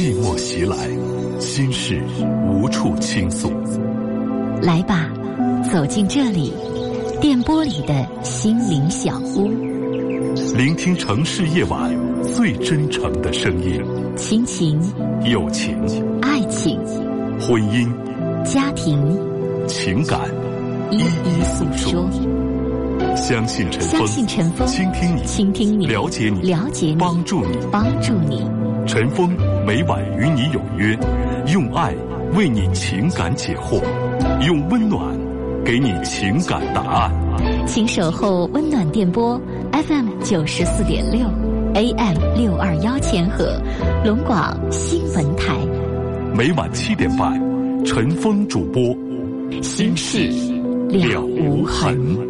[0.00, 0.88] 寂寞袭来，
[1.38, 2.02] 心事
[2.48, 3.52] 无处倾诉。
[4.62, 5.12] 来吧，
[5.70, 6.54] 走进这里，
[7.20, 9.48] 电波里的心灵小屋，
[10.56, 11.94] 聆听城市夜晚
[12.34, 13.78] 最真诚的声音。
[14.16, 14.80] 亲情、
[15.30, 15.76] 友情、
[16.22, 16.80] 爱情、
[17.38, 17.86] 婚姻、
[18.42, 18.98] 家庭、
[19.68, 20.18] 情感，
[20.90, 22.08] 一一诉说。
[23.14, 28.42] 相信陈峰，相信陈峰，倾听你，倾听你，了解你，了解你，帮助你，帮助你。
[28.86, 29.30] 陈峰
[29.66, 30.98] 每晚与你有约，
[31.52, 31.94] 用爱
[32.34, 33.80] 为你情感解惑，
[34.44, 35.00] 用温暖
[35.64, 37.10] 给你情感答案。
[37.66, 39.40] 请守候温暖电波
[39.72, 41.20] FM 九十四点六
[41.74, 43.60] AM 六二幺千赫，
[44.04, 45.54] 龙广新闻台。
[46.34, 47.38] 每晚七点半，
[47.84, 48.82] 陈峰主播，
[49.62, 50.28] 心事
[50.88, 52.29] 了无痕。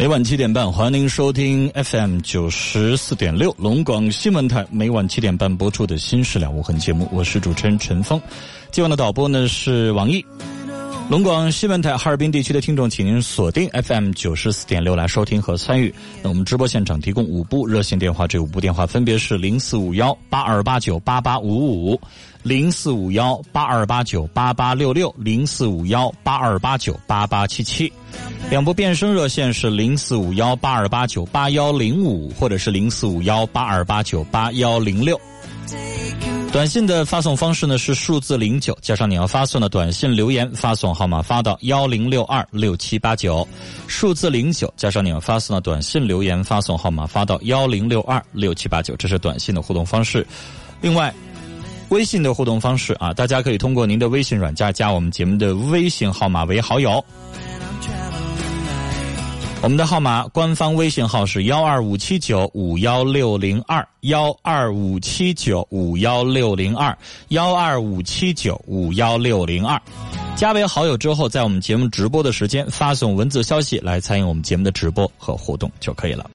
[0.00, 8.18] 每晚七点半，欢迎您收听 FM 九十四点六龙广新闻台每晚七点半播出的《新事了无痕》节目，我是主持人陈峰。
[8.70, 10.24] 今晚的导播呢是王毅。
[11.10, 15.92] 龙广新闻台哈尔滨地区的听众，请您锁定 FM 九十四点六来收听和参与。
[16.22, 22.00] 那我们直播现场提供五部热线电话，这五部电话分别是零四五幺八二八九八八五五、
[22.44, 27.92] 零四五幺八二八九八八六六、零四五幺八二八九八八七七。
[28.48, 35.20] 两部变声热线是零四五幺八二八九八幺零五，或者是零四五幺八二八九八幺零六。
[36.52, 43.46] 短信的发送方式呢是数字零九加上你要发送的短信留言发送号码发到幺零六二六七八九，
[43.86, 50.26] 数字零九加上你要发送的短信留言发送号码发到幺零六二六七八九，这是短信的互动方式。
[50.80, 51.14] 另外，
[51.90, 57.02] 微信的互动方式啊，大家可以通过您的微信软件加我们节目的微信号码为好友。
[59.62, 66.96] 我们的号码官方微信号是幺二五七九五幺六零二幺二五七九五幺六零二
[67.28, 69.78] 幺二五七九五幺六零二，
[70.34, 76.30] 加为好友之后，在我们节目直播的时间发送文字消息来参与我们节目的直播和互动就可以了。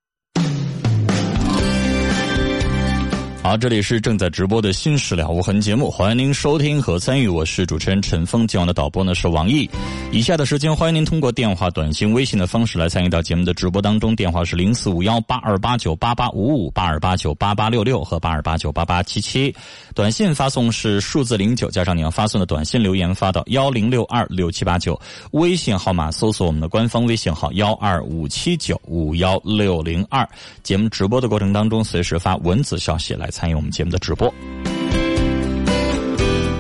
[3.46, 7.28] 好，这里是正在直播的《新事了无痕》节目，欢迎您收听和参与。
[7.28, 9.70] 我是主持人陈峰，今晚的导播呢是王毅。
[10.12, 14.16] 以下的时间，欢迎您通过电话、短信、微信的方式来参与到节目的直播当中。
[14.16, 19.56] 电话是零四五幺八二八九八八五五、八二八九八八六六和八二八九八八七七。
[19.94, 25.00] 短信发送是数字零九加上你要发送的短信留言发到幺零六二六七八九。
[25.34, 30.28] 微信号码搜索我们的官方微信号幺二五七九五幺六零二。
[30.64, 33.30] 节目直播的过程当中，随时发文字消息来。
[33.36, 34.34] 参与我们节目的直播。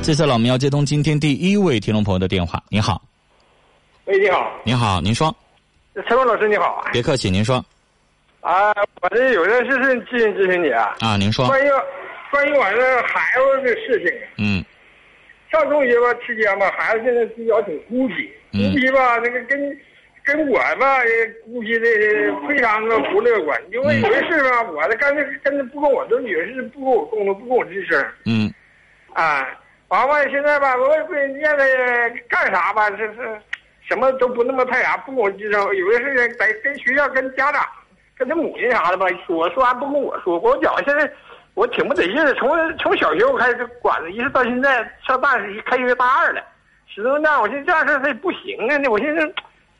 [0.02, 2.62] 接下来我们要接通今天第一位听众朋友的电话。
[2.68, 3.02] 您好，
[4.04, 5.34] 喂，你好，你好，您说。
[5.96, 6.86] 陈峰老师你好。
[6.92, 7.64] 别客气，您说。
[8.42, 10.94] 啊，我这有件事情咨询咨询你啊。
[11.00, 11.48] 啊，您说。
[11.48, 11.70] 关于
[12.30, 13.22] 关于我这孩
[13.56, 14.14] 子的事情。
[14.38, 14.62] 嗯。
[15.50, 19.58] 上中学吧期间吧，孩子现在比较挺孤僻，孤僻吧，那个跟。
[20.26, 21.02] 跟我吧，
[21.46, 21.86] 估计的
[22.48, 28.04] 非常的不乐观，因为有些事吧，我的干脆跟着不跟我这女儿是不跟我沟通，不跟我吱声。
[28.26, 28.52] 嗯，
[29.14, 29.48] 啊，
[29.90, 31.64] 完完现在吧，我也不念他
[32.28, 33.40] 干啥吧，这是
[33.88, 35.64] 什么都不那么太啥，不跟我吱声。
[35.76, 37.64] 有些事情在跟学校、跟家长、
[38.18, 40.40] 跟他母亲啥的吧，说说完不跟我说。
[40.40, 41.08] 我讲现在
[41.54, 46.44] 我挺不得劲的，从从小学我开始管着，一直到现在上大学开学大二了，
[46.88, 49.34] 始终那我寻思这样事他也不行啊，那我寻思。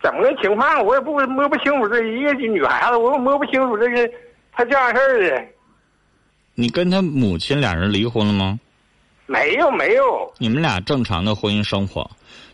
[0.06, 0.86] 怎么个情况？
[0.86, 4.08] 我也不摸不清楚这一个女孩子，我也摸不清楚这个
[4.54, 5.44] 她这样事儿的。
[6.54, 8.60] 你跟她母亲俩人离婚了吗？
[9.26, 10.32] 没有，没有。
[10.38, 12.08] 你们俩正常的婚姻生活。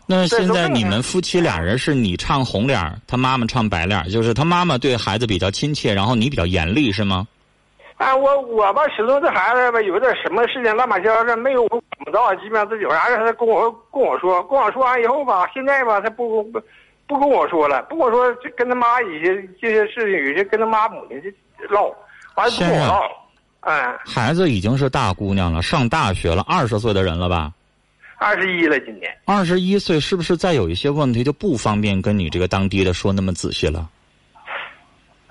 [0.06, 7.28] 那现在你们夫妻俩人是你唱红脸，他妈妈唱白脸，就是他妈妈对孩子比较亲切，然后你比较严厉，是吗？
[7.98, 16.58] 啊，我我吧，始终这孩子吧，有点什么事情乱八七糟的，没有我管不到，基本上自己有啥事他跟我跟我说，跟我说完以后吧，现在吧，他不不。
[17.12, 21.22] 不跟我说了，不跟我说，就跟他妈一些这些事情，有些跟他妈母亲
[21.68, 21.84] 唠，
[22.36, 23.02] 完了不跟我唠。
[23.60, 27.52] 哎，孩子已经是大姑娘了，上大学了，二十岁的人了吧？
[28.16, 29.14] 二十一了，今年。
[29.24, 33.88] 二十一岁，是不是再有一些问题就不方便跟你这个当爹的说那么仔细了？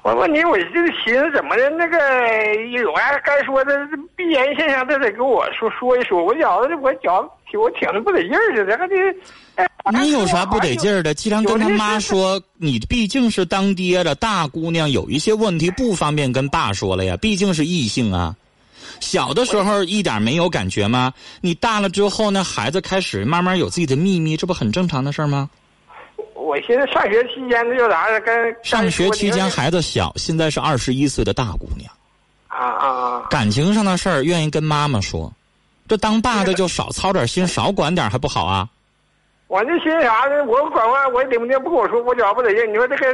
[0.03, 1.69] 我问你，我这个寻思怎么的？
[1.71, 6.23] 那个有啥该说的必然现象，都得跟我说说一说。
[6.23, 8.95] 我觉得我觉我挺着不得劲儿的，还得。
[9.91, 11.13] 你有啥不得劲儿的？
[11.13, 17.17] 既然跟他妈说，你毕竟是当爹的大姑娘，有一些问题不方便跟爸说了呀。
[17.17, 18.35] 毕竟是异性啊。
[18.99, 21.13] 小的时候一点没有感觉吗？
[21.41, 25.49] 你大了之后呢，孩子开始慢慢有自己的秘密，这不很正常的事儿吗？
[26.35, 31.89] 我现在上学期间这就啥跟上学期间孩子小，现在是二十一岁的大姑娘，
[32.47, 33.27] 啊啊啊！
[33.29, 35.31] 感情上的事儿愿意跟妈妈说，
[35.91, 38.65] 这当爸的就少操点心，少管点还不好啊？
[39.49, 40.41] 我这寻思啥呢？
[40.47, 42.71] 我管完我顶不顶不跟我说，我觉不得劲。
[42.71, 43.05] 你说这个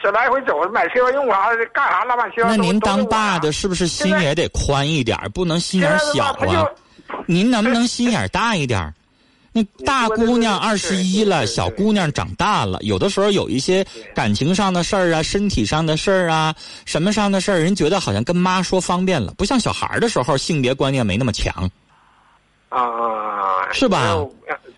[0.00, 2.56] 这来回走买车用啥，干啥乱七八糟。
[2.56, 6.68] 那您当爸的是不是心也得宽一点，不能心眼小啊？
[7.26, 8.94] 您能不能心眼大一点？
[9.50, 13.84] 那大姑娘二十一了，小姑娘长大了，有的时候有一些
[14.14, 16.54] 感情上的事儿啊，身体上的事儿啊，
[16.84, 21.68] 什么上的事儿，人觉得好像跟妈说方便了，不像小孩的时候性别观念没那么强。
[22.70, 24.16] 啊，是吧？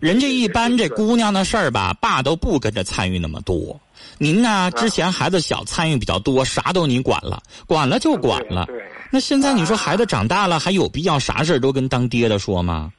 [0.01, 3.79] 人家一般这姑娘的事儿吧，爸都不跟着参与那么多。
[4.19, 8.67] 您呢，之前孩子小，参与比较多，啥都你管了，管了就管了。
[9.11, 12.91] 那现在你说孩子长大了，还有必要啥事儿都跟当爹的说吗？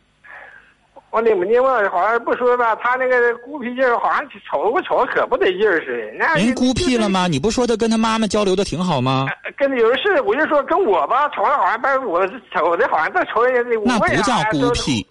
[1.14, 6.36] 我领不听嘛，好像不说吧，他那个孤僻劲儿，好像瞅我瞅可不得劲儿似的。
[6.36, 7.28] 您孤僻了吗？
[7.28, 9.28] 你不说他跟他妈妈交流的挺好吗？
[9.56, 13.80] 跟有的是，我就说跟我吧，瞅着好像把我瞅的好像在瞅人家的。
[13.86, 15.06] 那不叫孤僻。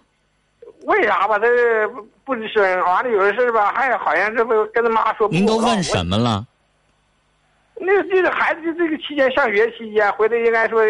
[0.83, 1.39] 为啥吧？
[1.39, 1.47] 他
[2.25, 5.29] 不吱声，完了有的事吧，还好像这不跟他妈说。
[5.29, 6.45] 您都问什么了？
[7.75, 10.83] 那这个孩子这个期间上学期间回来应该说。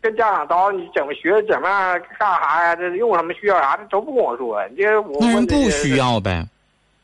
[0.00, 2.76] 跟家长叨你怎么学怎么样干啥呀？
[2.76, 4.62] 这用什么需要啥的都不跟我说。
[4.70, 6.46] 你这我那人不需要呗。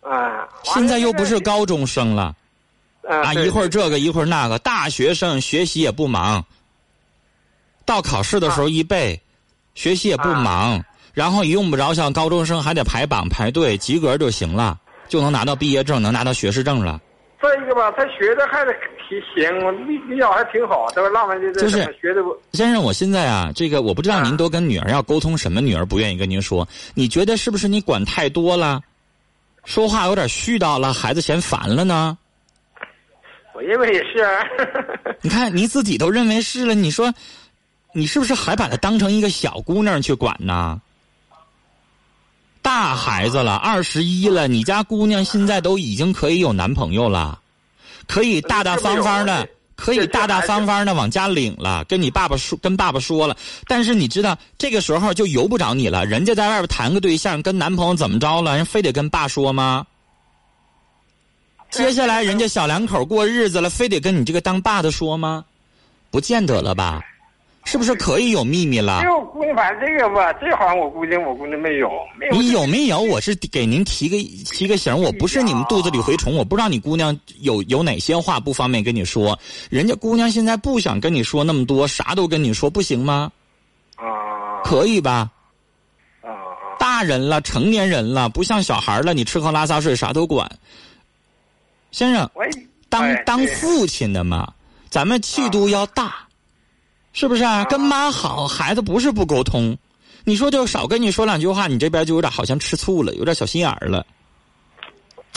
[0.01, 0.49] 啊。
[0.63, 2.35] 现在又不是高中生了。
[3.09, 3.35] 啊。
[3.35, 6.45] 一会儿这个一会儿那个，大学生学习也不忙。
[7.85, 9.21] 到考试的时候一背，
[9.75, 10.83] 学习也不忙，
[11.13, 17.01] 然后也用不着像高中生还得排榜排队，及格就行了，就能拿到毕业证，能拿到学士证了。
[17.45, 18.75] 再一个吧，他学的还挺。
[19.37, 22.37] 行，比比较还挺好，这个浪漫就是学的不。
[22.53, 26.67] 先生，我现在啊，这个我不知道您都跟女儿要沟通什么，女儿不愿意跟您说。
[26.95, 28.81] 你觉得是不是你管太多了，
[29.65, 32.17] 说话有点絮叨了，孩子嫌烦了呢？
[33.53, 34.19] 我认为也是。
[34.23, 34.43] 啊
[35.23, 37.13] 你看你自己都认为是了，你说，
[37.93, 40.81] 你是不是还把她当成一个小姑娘去管呢？
[42.85, 47.41] 大孩子了，二十一了，你家姑娘现在都已经可以有男朋友了。
[48.07, 53.35] 可以大大方方的，可以大大方方的往家领了，跟你爸爸说，跟爸爸说了。
[53.67, 56.05] 但是你知道，这个时候就由不着你了。
[56.05, 59.87] 人家在外边谈个对象，跟男朋友怎么着了，人非得跟爸说吗？
[61.71, 65.43] 接下来人家小两口过日子了，非得跟你这个当爸的说吗？
[66.11, 67.01] 不见得了吧。
[67.65, 69.01] 是不是可以有秘密了？
[69.01, 71.91] 没有姑娘，反正这个吧，这好像我估计我估计没有。
[72.19, 72.33] 没有。
[72.35, 73.01] 你有没有？
[73.01, 74.17] 我是给您提个
[74.53, 79.39] 提个醒，我不是你们肚子里蛔虫，我不知道你姑娘有有哪些话不方便跟你说。
[79.71, 83.33] 人家姑娘现在不想跟你说那么多，啥都跟你说，不行吗？
[83.97, 84.63] 啊。
[84.63, 85.31] 可以吧？
[86.23, 86.29] 啊
[86.79, 90.51] 大人了，成年人了，不像小孩了，你吃喝拉撒睡啥都管。
[91.93, 92.31] 先生，
[92.91, 94.53] 当当父亲的嘛，
[94.91, 96.15] 咱们气度要大。
[97.15, 97.65] 是不是啊？
[97.65, 99.75] 跟妈好，孩子不是不沟通。
[100.25, 104.05] 你说就少跟你说两句话，你这边就有点好像吃醋了，有点小心眼儿了。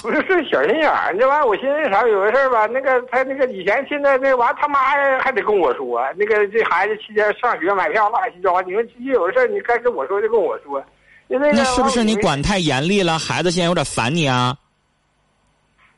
[0.01, 2.01] 不是是小心眼儿，这玩意儿我寻思啥？
[2.07, 4.79] 有个事儿吧，那个他那个以前现在那完他妈
[5.19, 10.83] 还得跟我说，那个这孩子期间上学买票乱七八糟，你说一有事儿你该跟我说就跟我说。
[11.27, 13.19] 那是不是你管太严厉了？
[13.19, 14.57] 孩子现在有点烦你啊？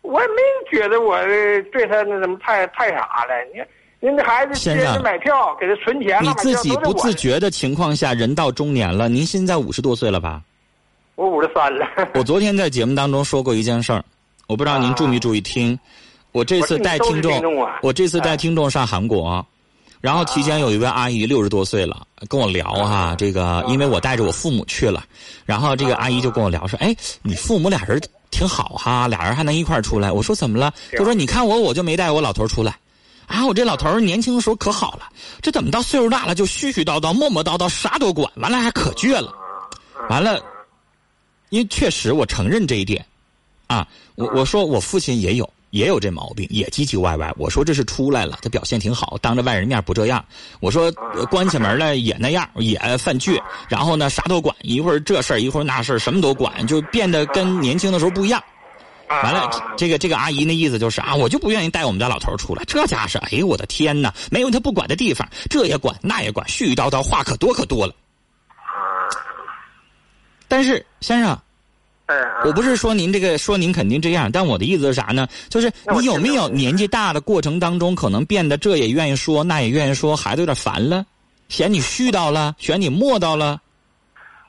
[0.02, 0.36] 我也没
[0.72, 1.18] 觉得我
[1.72, 3.62] 对他那什么太太啥了，你。
[4.02, 9.10] 您的孩子先生买票给他存钱你自己不自觉的情况下，人到中年了。
[9.10, 10.42] 您现在五十多岁了吧？
[11.16, 11.86] 我五十三了。
[12.14, 14.02] 我昨天在节目当中说过一件事儿，
[14.48, 15.78] 我不知道您注没注意听。
[16.32, 17.42] 我这次带听众，
[17.82, 19.46] 我这次带听众上韩国，
[20.00, 25.04] 然后期间有一位阿姨六十多岁了，跟我聊哈，这个因为我带着我父母去了，
[25.46, 28.00] 然后这个阿姨就跟我聊说，哎，你父母俩人
[28.32, 30.10] 挺好哈，俩人还能一块出来。
[30.10, 30.74] 我说怎么了？
[30.98, 32.74] 她说你看我，我就没带我老头出来。
[33.30, 35.08] 啊，我这老头儿年轻的时候可好了，
[35.40, 39.32] 这怎么到岁数大了就絮絮叨叨、磨磨叨叨，啥都管，完了还可倔了，
[40.10, 40.44] 完了，
[41.50, 43.06] 因为确实我承认这一点，
[43.68, 47.32] 啊，我我说我父亲也有也有这毛病，也唧唧歪歪。
[47.38, 50.26] 我说这是出来了，他表现挺好，当着外人面不这样。
[50.60, 50.92] 我说
[51.30, 58.44] 关起门来也那样，也犯倔，然后呢啥都管，一会儿这事儿一会儿那事儿，什么都管，就变得跟年轻的时候不一样。
[59.10, 62.64] 完了，这个这个阿姨那意思就是啊，我就不愿意带我们家老头出来。
[62.66, 67.94] 这家是，哎呦我的天哪，没有他不管的地方，这也管那也管，絮絮叨叨话可多可多了。
[70.48, 71.38] 但是先生，
[72.46, 75.28] 我不是说您这个说您肯定这样，但我的意思是啥呢？
[75.50, 81.06] 就是你有没有年纪大的过程当中，可能变得这也愿意说，那也愿意说，孩子有点烦了？
[81.50, 83.60] 嫌你絮叨了，嫌你磨叨了。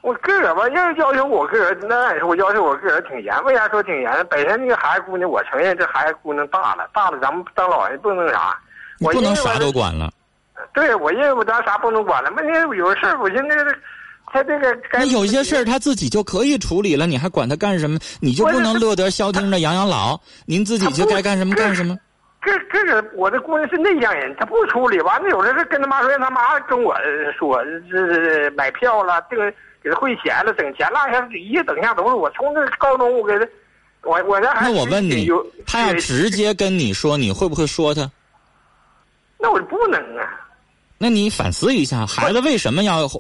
[0.02, 3.45] 我个儿吧，要要求我个儿，那按说我要求我个儿挺严。
[3.45, 4.26] 为啥说挺严？
[4.30, 8.59] 本身那个孩子姑娘，我承认这孩子姑娘大了，大了，咱们当老人不能啥，
[8.99, 10.11] 我不能啥都管了。
[10.73, 12.30] 对，我认为咱啥不能管了。
[12.30, 13.64] 问题有事儿，我现在这
[14.33, 17.99] 他这个那有些事儿他自己就可以处理了，你还管他干什么？
[18.21, 20.19] 你就不能乐得消停的养养老？
[20.47, 21.95] 您自己就该干什么干什么？
[22.40, 24.99] 这这个我的姑娘是内向人，她不处理。
[25.02, 26.97] 完了有的是跟他妈说，让他妈跟我
[27.38, 29.52] 说，这买票了，这个。
[29.82, 32.30] 给他汇钱了，整钱落下一下整下都是我。
[32.30, 33.46] 从这高中我给他，
[34.02, 35.28] 我我这还那我问你，
[35.66, 38.10] 他要直接跟你说，你会不会说他？
[39.38, 40.28] 那我就不能啊。
[41.02, 43.10] 那你反思一下，孩子为什么要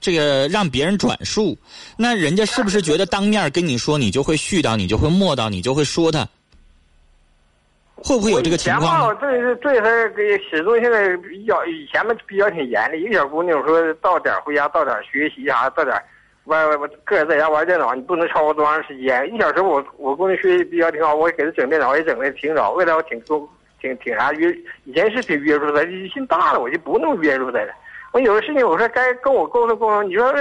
[0.00, 1.54] 这个让别人转述？
[1.98, 6.26] 那人家是不是觉得当面跟你说，你就会絮叨，你就会磨叨，你就会说他？
[7.96, 9.16] 会不会有这个情况？
[9.16, 13.02] 对对对，他给始终现在比较以前嘛比较挺严厉。
[13.02, 15.96] 一个小姑娘说到点回家到点学习啥，到点
[16.44, 19.28] 玩玩个人在家玩电脑，你不能超过多长时间。
[19.34, 22.72] 一小时我我姑娘学习比较挺好，我给她整电脑也整的挺早。
[22.72, 23.48] 未来我挺多
[23.80, 25.80] 挺挺啥约，以前是挺约束她，
[26.12, 27.72] 心大了我就不那么约束她了。
[28.12, 30.32] 我有的事情我说该跟我沟通沟通，你说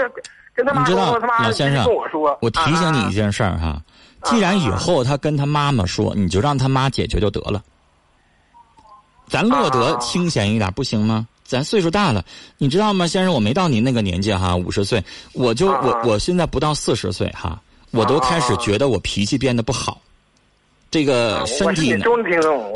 [0.54, 1.52] 跟他妈沟通，他妈
[1.84, 2.38] 跟我说。
[2.42, 3.82] 我提醒你一件事儿哈。
[4.26, 7.64] 既然以后他跟他妈妈说，你就让他妈解决就得了。
[9.28, 11.28] 咱乐得清闲一点，不行吗？
[11.44, 12.26] 咱岁数大了，
[12.58, 13.32] 你知道吗，先生？
[13.32, 15.04] 我没到您那个年纪哈，五十岁，
[15.34, 20.02] 我就我我现在不到四十岁哈，我都开始觉得我脾气变得不好。
[20.90, 22.06] 这个身体呢，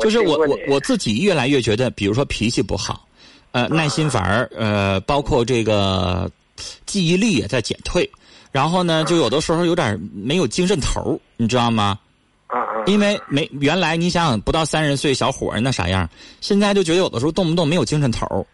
[0.00, 3.06] 就是我我我自己越来越觉得，比如说脾气不好，
[3.50, 6.30] 呃，耐心反而呃，包括这个
[6.86, 8.08] 记忆力也在减退。
[8.52, 11.98] 然后呢，就有的时候有点没有精神头你知道吗？
[12.86, 16.08] 因为没原来你想想不到三十岁小伙儿那啥样，
[16.40, 18.44] 现在就觉得有的时候动不动没有精神头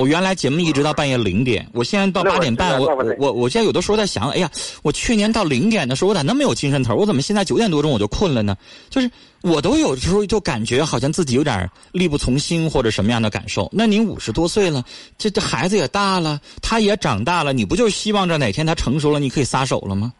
[0.00, 4.50] 我原来节目一直到半夜零点，我现在到八点半，我我我我现在有的时候在想，哎呀，
[4.82, 8.56] 我去年到零点的时候我咋那么有精神头我怎么现在九点多钟我就困了呢？
[8.88, 9.10] 就是
[9.42, 13.68] 我都有时候就感觉好像自己有点力不从心或者什么样的感受。
[13.70, 14.82] 那您五十多岁了，
[15.18, 20.10] 这这孩子也大了，他也长大了，你不就希望着哪天他成熟了你可以撒手了吗？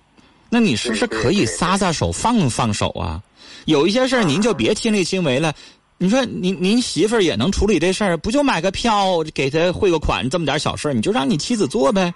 [0.51, 3.23] 那你是不是可以撒撒手放放手啊？
[3.65, 5.55] 有一些事儿您就别亲力亲为了。
[6.02, 12.11] 你说您您媳妇儿也能处理这事儿，不就买个票给他汇个款这么点小事儿，你就让你妻子做呗，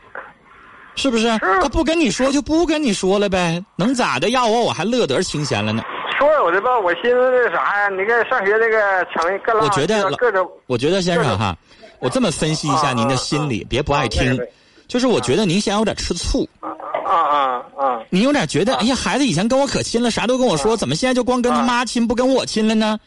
[0.96, 1.26] 是不是？
[1.60, 4.30] 他不跟你说就不跟你说了呗，能咋的？
[4.30, 5.82] 要我我还乐得清闲了呢。
[6.18, 11.54] 说有的吧，我寻思那啥呀，你看上学那个成各我觉得各种，我觉得先生哈，
[11.98, 14.40] 我这么分析一下您的心理，别不爱听，
[14.88, 16.48] 就是我觉得您现在有点吃醋。
[16.62, 18.00] 啊啊啊！
[18.08, 22.98] 你有点觉得，哎呀，孩子以前跟我可亲了，啥都跟我说，怎么现在就光跟他妈亲，不跟我亲了呢？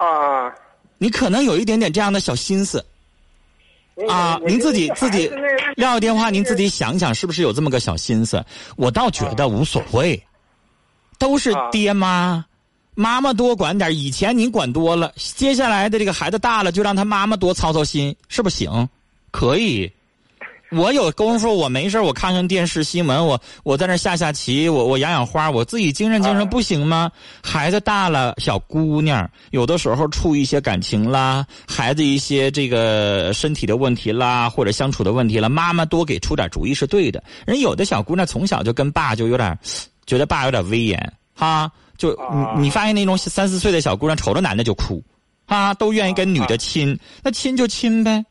[0.00, 0.50] 啊，
[0.96, 2.82] 你可能有一点点这样的小心思，
[4.08, 5.30] 啊，您自己自己
[5.76, 8.42] 撂个电话，您自己想想是不是有这么个小心思？
[8.76, 10.24] 我倒觉得无所谓，
[11.18, 12.42] 都是爹妈，
[12.94, 18.88] 妈妈多管点，以前您管多了，接下来的这个孩子大了，就让他妈妈多操操心，是不是行？
[19.30, 19.92] 可以。
[20.72, 27.10] 我有功夫，我没事我看看电视新闻，我我在那下下棋，我我养养花，我自己精神精神不行吗？
[27.42, 37.22] 孩子大了，小姑娘有的时候处一些感情啦，孩子一些这个身体的问题啦，或者相处的问题了，妈妈多给出点主意是对的。
[37.46, 39.58] 人有的小姑娘从小就跟爸就有点，
[40.06, 42.16] 觉得爸有点威严，哈，就
[42.56, 45.02] 你你发现那种三四岁的小姑娘瞅着男的就哭，
[45.46, 48.24] 啊，都愿意跟女的亲，那亲就亲呗。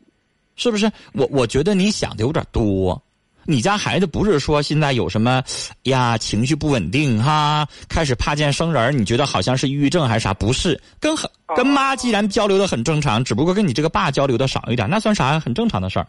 [0.59, 1.25] 是不是我？
[1.31, 3.01] 我觉得你想的有点多。
[3.45, 5.41] 你家孩子不是说现在有什么
[5.83, 10.33] 呀情绪不稳定哈，开始怕见生人你觉得好像是抑郁症还是啥？
[10.33, 11.15] 不是，跟
[11.55, 15.39] 跟妈既然交流的很正常，只不过跟你这个爸交流的少一点，那算啥？
[15.39, 16.05] 很正常的事儿。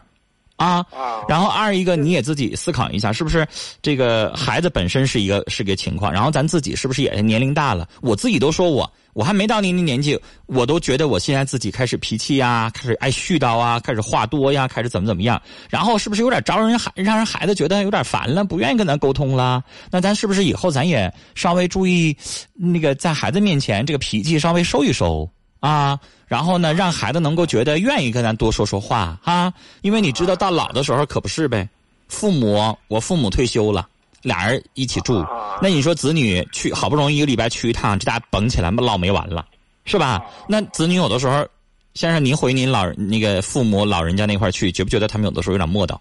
[0.61, 0.85] 啊，
[1.27, 3.47] 然后二一个你也自己思考一下，是不是
[3.81, 7.87] 这个孩子本身是一个是个情况，然后咱自己是不是也年龄大了？
[8.01, 15.41] 我自己都说我我还没到您的年纪，我都觉得我现在自己开始脾气呀，开始爱絮叨啊，开始话多呀，开始怎么怎么样？
[15.67, 19.63] 然后是不是有点招人孩让人孩子觉得有点烦了，不愿意跟咱沟通了？
[19.89, 22.15] 那咱是不是以后咱也稍微注意
[22.53, 25.27] 那个在孩子面前这个脾气稍微收一收？
[25.61, 31.69] 啊，然后呢，让孩子能够觉得愿意跟咱多说说话哈，因为你知道到老的时候可不是呗。
[32.09, 33.87] 父母，我父母退休了，
[34.21, 35.23] 俩人一起住，
[35.61, 39.45] 那你说子女去好不容易一个礼拜去一趟，这家绷起来唠没完了，
[39.85, 40.21] 是吧？
[40.47, 41.47] 那子女有的时候，
[41.93, 45.93] 先生您回您老那个父母老人家那块去，觉不觉得他们有的时候有点磨叨？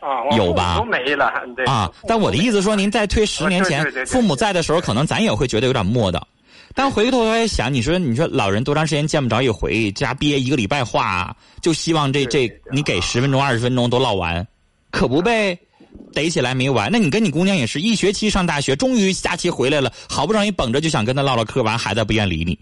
[0.00, 0.76] 啊，有吧？
[0.76, 1.64] 都没了，对。
[1.66, 6.20] 啊，但我的意思说，您再推十年前，父母在的时候，可能咱也会觉得有点磨叨。
[6.74, 14.46] 但回过头来想，你说你说老人多长时间见不着一回，家憋一个礼拜话，就希望这这你给十分钟二十分钟都唠完，
[14.90, 15.58] 可不呗？
[16.14, 16.90] 逮起来没完。
[16.90, 22.58] 那你跟你姑娘也是一学期上大学，终于假期回来了，好不容易绷着就想跟她唠唠嗑，完孩子不愿理你。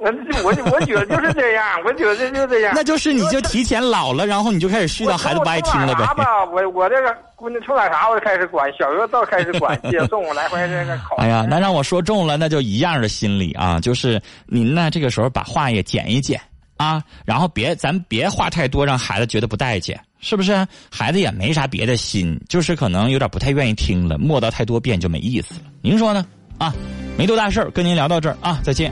[0.00, 0.10] 我
[0.42, 2.72] 我我觉得就是这样，我觉得就这样。
[2.74, 6.04] 那就是你就提前老了，然后你就开始絮叨孩子不爱听了呗。
[6.52, 11.16] 我我这个姑娘出点啥我就开始管，小学倒开始管接送，来回这个考。
[11.16, 16.40] 哎呀，那让我说中了，那就一样的心理啊，就是您呢这个时候把话也减一减
[16.78, 20.66] 啊，然后别咱别话太多，让孩子觉得不待见，是不是？
[20.90, 25.60] 孩子也没啥别的心，就是可能有点不太愿意听了，磨叨太多遍就没意思了。
[25.82, 26.24] 您说呢？
[26.56, 26.74] 啊，
[27.18, 28.90] 没多大事儿，跟您聊到这儿啊，再见。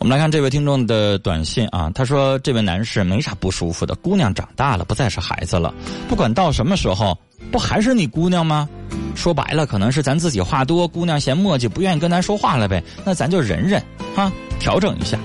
[0.00, 5.74] 我们来看这位听众的短信啊，他说：“这位男士没啥不舒服的，姑娘长大了，不再是孩子了，
[6.08, 7.16] 不管到什么时候，
[7.52, 8.66] 不还是你姑娘吗？
[9.14, 12.82] 说白了，可能是咱自己话多，姑娘嫌磨叽，不愿意跟咱说话了呗。
[13.04, 13.84] 那咱就忍忍，
[14.16, 15.18] 哈，调整一下。”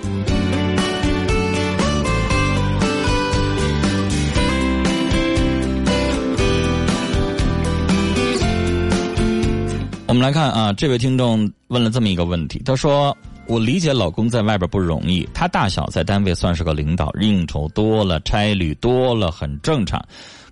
[10.06, 13.18] 我们来看啊，这位听众问了这么一个问题，他说。
[13.48, 20.04] 我理解老公在外边不容易，他大小在单位算是个领导，应酬多了，差旅多了，很正常。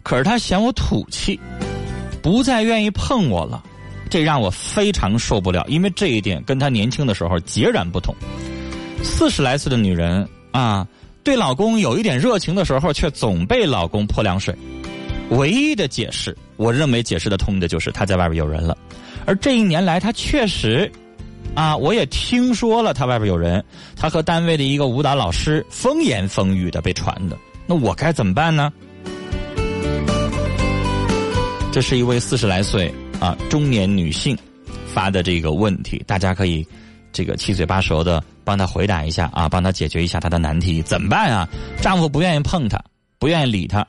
[0.03, 1.39] 可是他嫌我土气，
[2.21, 3.63] 不再愿意碰我了，
[4.09, 5.65] 这让我非常受不了。
[5.67, 8.13] 因为这一点跟他年轻的时候截然不同。
[9.01, 10.87] 四十来岁的女人啊，
[11.23, 14.55] 对老公有一点热情的时候，却总被老公泼凉水。
[15.31, 18.77] 唯一的解释，我认为解释得通的就是他在外边有人了，
[19.25, 20.91] 而这一年来他确实。
[21.55, 23.63] 啊，我也听说了，他外边有人，
[23.95, 28.73] 他和单位的一个舞蹈老师风言风语的被传的，那我该怎么办呢？
[31.71, 34.37] 这是一位四十来岁啊中年女性
[34.87, 36.67] 发的这个问题，大家可以
[37.11, 41.47] 这个七嘴八舌的帮她回答一下啊，帮她解决一下她的难题，怎么办啊？
[41.81, 42.79] 丈夫不愿意碰她，
[43.19, 43.85] 不愿意理她，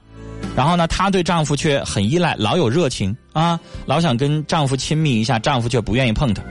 [0.55, 6.43] 然后呢，她对丈夫却很依赖，老有热情啊，老想跟丈夫亲密一下，丈夫却不愿意碰她。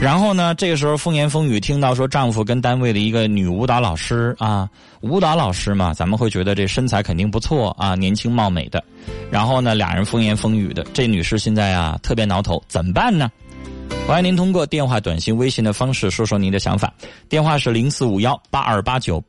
[0.00, 0.54] 然后呢？
[0.56, 4.68] 这个时候风言风语，听到说丈夫跟单位的一个女舞蹈老师啊，
[5.00, 8.84] 舞蹈老师嘛，咱们会觉得这身材肯定不错啊，年轻貌美的。
[9.30, 13.30] 然后呢，俩人风言风语的，这女士现在啊特别挠头，怎么办呢？
[14.06, 16.92] 欢迎您通过电话、短信、微信的方式说说您的想法。
[17.26, 19.22] 电话是零四五幺八二八九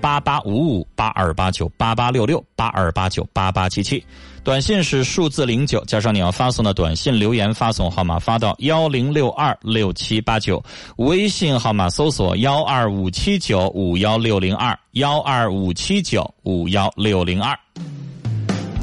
[0.00, 4.02] 八八五五八二八九八八六六八二八九八八七七。
[4.48, 10.64] 短信是数字零九加上你要发送的短信留言发送号码发到幺零六二六七八九，
[10.96, 17.54] 微信号码搜索幺二五七九五幺六零二幺二五七九五幺六零二。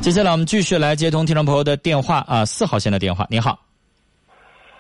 [0.04, 3.60] 接下来我们继续来接通听众朋友的电话啊，四号线的电话，你好，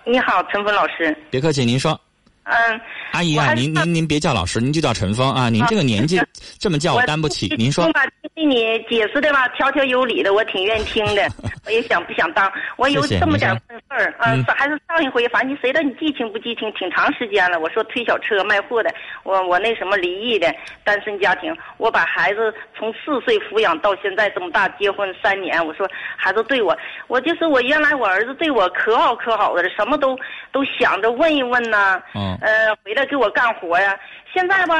[0.05, 1.99] 你好，陈峰老师，别客气，您说。
[2.45, 2.81] 嗯，
[3.11, 5.49] 阿姨啊，您您您别叫老师，您就叫陈峰啊。
[5.49, 6.21] 您这个年纪
[6.59, 7.53] 这么叫我担不起。
[7.57, 7.91] 您说。
[8.35, 11.25] 听你解释的吧，条条有理的，我挺愿意听的。
[11.65, 14.35] 我也想不想当，我有这么点份事儿啊。
[14.49, 16.69] 还是上一回，反正你谁道你记清不记清？
[16.73, 17.57] 挺长时间了。
[17.61, 20.53] 我说推小车卖货的，我我那什么离异的
[20.83, 25.65] 单身家庭，我把孩子从四岁抚养到现在这么大，结婚三年。
[25.65, 26.77] 我说孩子对我，
[27.07, 30.19] 我就是我原来我儿子对我可好可好的，什么都
[30.51, 32.01] 都想着问一问呐。
[32.13, 32.34] 嗯。
[32.41, 33.97] 呃，回来给我干活呀。
[34.33, 34.75] 现在吧，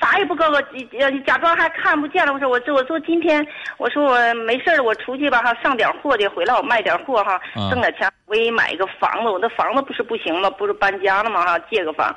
[0.00, 0.54] 啥也不告诉，
[0.98, 2.32] 呃，假装还看不见了。
[2.32, 9.28] 我说我这我说今天，我说我没事了，我出去吧哈，上点货去，回来我卖点货哈，挣点钱，我也买一个房子。
[9.28, 10.50] 我那房子不是不行吗？
[10.50, 11.58] 不是搬家了吗哈？
[11.70, 12.12] 借个房，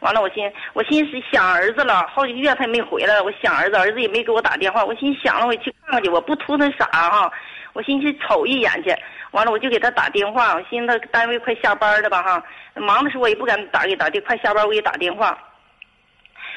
[0.00, 4.84] 完了我心我心思想儿子了，好几个月他也没回来，我想儿子，儿子也没给我打电话。
[4.84, 7.30] 我寻思想了，我去看看去，我不图他啥哈，
[7.74, 8.92] 我心思瞅一眼去。
[9.34, 12.42] 完了我就给他打电话，我寻思他单位快下班了吧哈，
[12.74, 15.36] 忙的时候我也不敢打给打的，快下班我给打电话。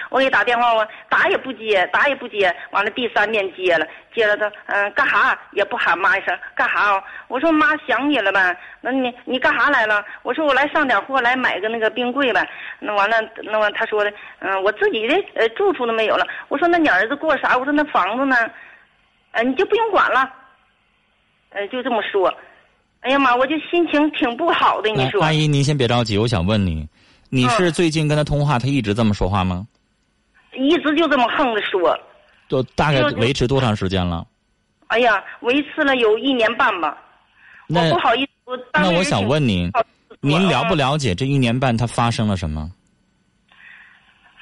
[0.10, 2.56] 我给打电话，我打也不接，打也不接。
[2.70, 7.04] 完了第三遍接了，接了他，嗯，干哈也不喊妈一声，干哈？
[7.28, 8.56] 我说妈想你了呗。
[8.80, 10.06] 那你你干哈来了？
[10.22, 12.48] 我说我来上点货，来买个那个冰柜呗。
[12.80, 16.26] 那完了，那完他说的，嗯，我自己的呃住处都没有了。
[16.48, 17.58] 我说那你儿子过啥？
[17.58, 18.38] 我说那房子呢？
[19.32, 20.32] 呃，你就不用管了。
[21.50, 22.34] 呃，就这么说。
[23.02, 24.90] 哎呀妈，我就心情挺不好的。
[24.90, 26.88] 你说，阿姨您先别着急，我想问你，
[27.30, 29.66] 你是最近跟他通话，他一直这么说话吗？
[30.54, 31.98] 一直就这么横着说，
[32.50, 34.26] 就大概维持多长时间了？
[34.88, 36.98] 哎呀，维持了有一年半吧。
[37.68, 39.72] 那不好意思，我那我想问您，
[40.20, 42.72] 您了不了解这一年半他发生了什么？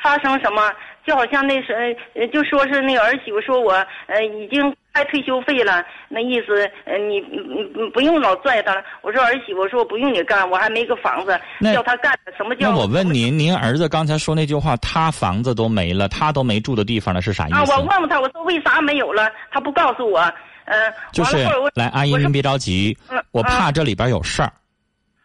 [0.02, 0.72] 发生什么？
[1.06, 3.74] 就好像那是呃就说是那个儿媳妇说我
[4.08, 8.82] 呃已经开退休费了，那意思呃你你你不用老拽他了。
[9.02, 12.72] 我说儿媳妇说我不用你干，我还没个房子，那叫他干什么叫？
[12.72, 17.58] 那我问您，您儿子刚才说那句话，他房子都没了，他都没住的地方了，是啥意思？
[17.58, 19.30] 啊，我问问他，我说为啥没有了？
[19.52, 20.22] 他不告诉我。
[20.68, 24.52] 嗯、就是来，阿姨您别着急嗯，我怕这里边有事儿。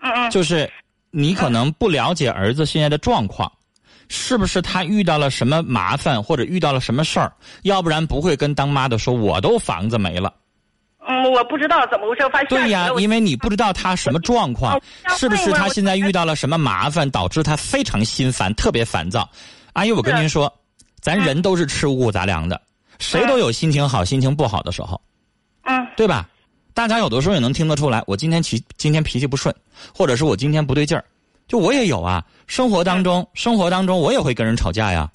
[0.03, 0.69] 嗯嗯，就是
[1.11, 3.51] 你可能不了解儿子现在的状况，
[4.13, 7.33] 是不是他遇到了什么麻烦或者遇到了什么事儿？
[7.63, 10.35] 要不然不会跟当妈的说我都房子没了。
[11.07, 14.79] 嗯，我不知道怎么回事，反正下对呀因为你不知道他什么状况，
[15.17, 19.29] 是不是他现在遇到了什么麻哎烦，导致他非常心烦，特别烦躁？
[19.75, 20.53] 阿姨，我跟您说，
[21.01, 22.61] 咱人都是吃五谷杂粮的，
[22.99, 25.01] 谁都有心情好、心情不好的时候。
[25.63, 26.29] 嗯对吧？
[26.75, 29.55] 大家有的时候也能听得出来，我今天脾今天脾气不顺，
[29.95, 31.05] 或者是我今天不对劲儿，
[31.51, 32.25] 就我也有啊。
[32.47, 35.11] 生活当中，生活当中我也会跟人吵架呀。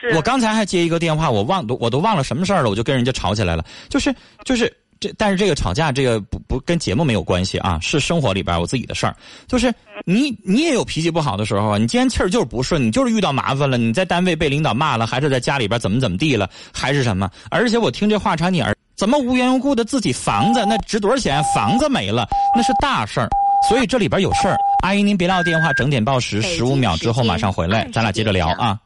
[0.00, 3.62] 是我刚才还接一个电话，我忘都我都忘了什么事儿了，我就跟人家吵起来了。
[3.90, 4.14] 就是
[4.46, 9.14] 就是这，但是这个吵架这个不不跟节目没有关系啊，是生活里边我自己的事儿。
[9.46, 9.70] 就是
[10.06, 17.30] 你你也有脾气不好的时候啊，你今天气儿就是不顺，你就是遇到麻烦了，你在单位被领导骂了，还是在家里边怎么怎么地了，还是什么？
[17.50, 21.44] 而且我听这话茬，你儿怎么无缘无故的自己房子那值多少钱？
[21.54, 23.28] 房子没了，那是大事儿。
[23.68, 24.56] 所以这里边有事儿。
[24.82, 28.78] 阿姨您别撂电话，整点报时，十五秒之后马上回来，咱俩接着聊啊。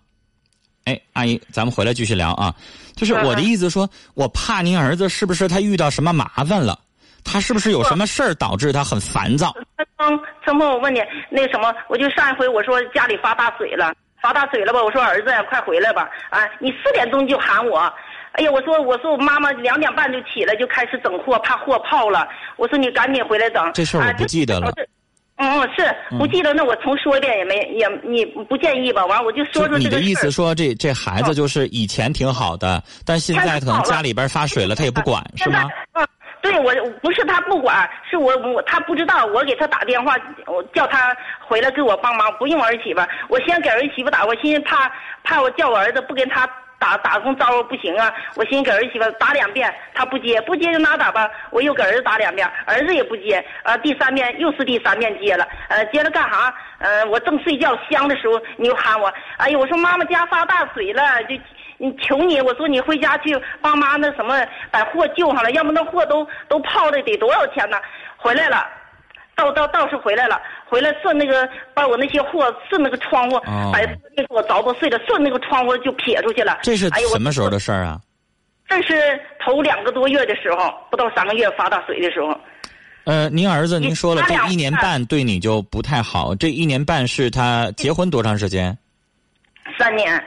[0.84, 2.54] 哎，阿姨，咱们回来继续聊啊。
[2.94, 6.78] 就是我的意思说，我怕您儿子是不是他遇到什么麻烦了？
[7.24, 9.54] 他是不是有什么事儿导致他很烦躁？
[9.78, 14.82] 陈峰，陈峰，我问你，那什么，我就上一回我说家里发大水了，发大水了吧？
[14.84, 16.10] 我说儿子，快回来吧！
[16.28, 17.90] 啊，你四点钟就喊我，
[18.34, 22.28] 哎呀，我说我说我妈妈两点半就起来就开始整货，怕货泡了。
[22.56, 23.72] 我说你赶紧回来整。
[23.72, 24.68] 这事儿我不记得了。
[24.68, 24.86] 啊嗯
[25.36, 29.04] 嗯，是不记得，那我重说一遍也没也你不建议吧？
[29.06, 29.98] 完我就说说你的。
[30.00, 35.68] 意思说，这这孩子就是以前挺好的，但现在可能家里边发水了，他也不管，是吗？
[35.94, 36.06] 嗯，
[36.40, 40.14] 对我不是他不管，是我我他不知道，我给他打电话，
[40.46, 44.88] 我叫他回来给我帮忙，不用儿媳妇，我先给儿媳妇打，我寻思怕
[45.24, 46.48] 怕我叫我儿子不跟他
[46.84, 56.54] 打打声招呼不行啊，我寻思给儿媳妇打两遍，她不接，不接就拉倒吧，我又给儿子打两遍，儿子也不接，呃，第三遍又是第三遍接了，呃，接了干啥？
[56.78, 61.34] 呃，我正睡觉香的时候，你又喊我，哎呀，我说妈妈家发大水了，就。
[62.00, 67.76] 求你，我说你回家去帮妈那什么把货救上来，要不那货都都泡的得多少钱呢？
[68.16, 68.64] 回来了，
[69.36, 76.58] 倒倒倒是回来了，回来顺那个把我那些货顺那个窗户，哦把那给我凿破碎了，顺那个窗户就撇出去了。
[76.62, 78.00] 这是什么时候的事儿啊？
[78.68, 82.34] 这是头两个多月的时候，不到三个月发大水的时候。
[83.04, 86.34] 呃，您儿子，您说了，这一年半对你就不太好。
[86.34, 88.76] 这一年半是他结婚多长时间？
[89.78, 90.24] 三年，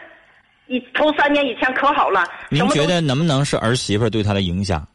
[0.67, 2.23] 以头三年以前可好了。
[2.49, 4.87] 您觉得能不能是儿媳妇对他的影响？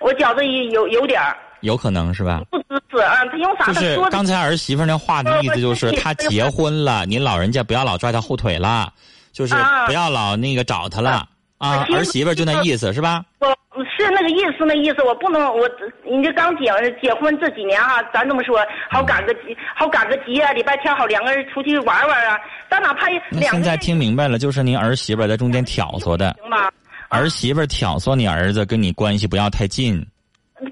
[0.00, 2.40] 我觉得有有点儿有可能是吧？
[2.50, 3.24] 不支持啊？
[3.30, 3.66] 他用啥？
[3.66, 8.92] 就是刚才儿媳妇那话的意思， 就是他结婚了，您老人家不要老拽他后腿了，
[9.32, 11.86] 就是啊不要老那个找他了啊。
[11.92, 13.24] 儿媳妇就那意思是吧？
[13.40, 13.48] 我
[13.84, 15.68] 是那个意思，那意思，我不能，我
[16.04, 16.66] 你这刚结
[17.00, 18.58] 结婚这几年哈、咱这么说，
[18.90, 22.36] 好赶个集，好赶个集啊，礼拜天好两个人出去玩玩啊，
[22.68, 26.70] 咱哪怕那现在听明白了，就是您儿媳妇在中间挑唆的，行吧？
[27.08, 30.04] 儿媳妇挑唆你儿子跟你关系不要太近。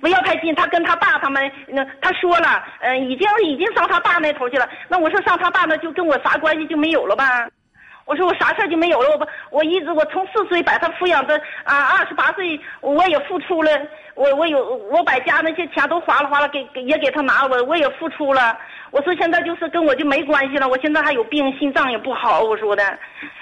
[0.00, 4.68] 不要太近，他跟他爸他们，那他说了，嗯、已经已经上他爸那头去了。
[4.88, 7.48] 那我说上他爸那就跟我啥关系就没有了吧？
[8.04, 13.70] 我说我啥事就没有了，我不，我一直我从四岁把他抚养的啊，二十八岁我也付出了，
[14.14, 18.56] 我我有我把家那些钱都花了花了，给给也给他拿了，我我也付出了。
[18.90, 22.98] 我说现在就是跟我就没关系了，我现在还有病，心脏也不好，我说的，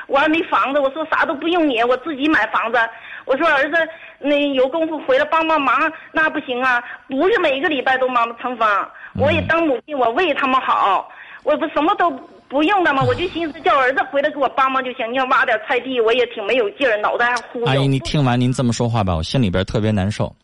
[0.08, 2.80] 我还没房子，我说啥都不用你，我自己买房子。
[3.26, 3.76] 我说儿子，
[4.18, 11.08] 那有功夫回来帮帮忙，那不行啊，不是每个礼拜都帮陈芳，我也当母亲，我为他们好，
[11.42, 12.10] 我不什么都
[12.48, 15.10] 不用的嘛，我就寻思叫儿子回来给我帮忙就行。
[15.12, 17.66] 你要挖点菜地，我也挺没有劲儿，脑袋还忽悠。
[17.66, 20.34] 阿姨，你听完您这么说话吧，我心里边特别难受。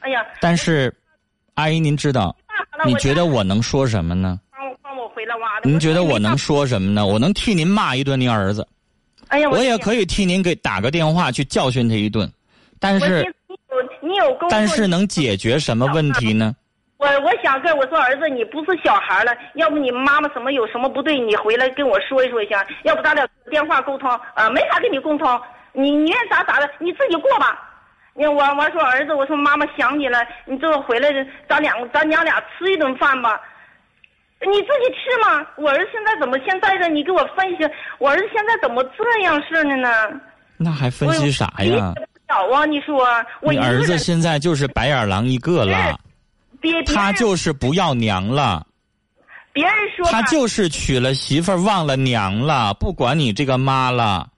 [0.00, 0.92] 哎呀，但是，
[1.54, 2.34] 阿姨您知道，
[2.84, 4.40] 你觉得我能说什么呢？
[4.50, 5.70] 帮我帮我回来挖的？
[5.70, 6.36] 您觉得我能？
[6.36, 7.06] 说什么呢？
[7.06, 8.66] 我能替您骂一顿您儿子，
[9.32, 9.78] 哎呀，我也。
[9.78, 12.30] 可以替您给打个电话去教训他一顿，
[12.78, 16.54] 但是你有你有但是能解决什么问题呢？
[16.98, 22.50] 我我想跟我说儿子，你不是小孩了，要不你妈妈什么有什么不对，你回来跟我说一说行，
[22.84, 25.40] 要不咱俩电话沟通，啊，没法跟你沟通，
[25.72, 27.58] 你你愿咋咋的，你自己过吧。
[28.14, 31.08] 你我我说儿子，我说妈妈想你了，你这回来，
[31.48, 33.40] 咱俩咱娘俩吃一顿饭吧。
[34.50, 35.46] 你自己吃嘛。
[35.56, 36.88] 我儿子现在怎么现在的？
[36.88, 39.88] 你给我分析，我儿子现在怎么这样式的呢？
[40.56, 41.94] 那还分析啥呀？
[42.28, 43.04] 小啊，你说
[43.42, 45.98] 我你儿子现在就是白眼狼一个了，
[46.60, 48.66] 别他就是不要娘了。
[49.52, 54.28] 别人说他就是娶了媳妇儿忘了娘了，不管你这个妈了。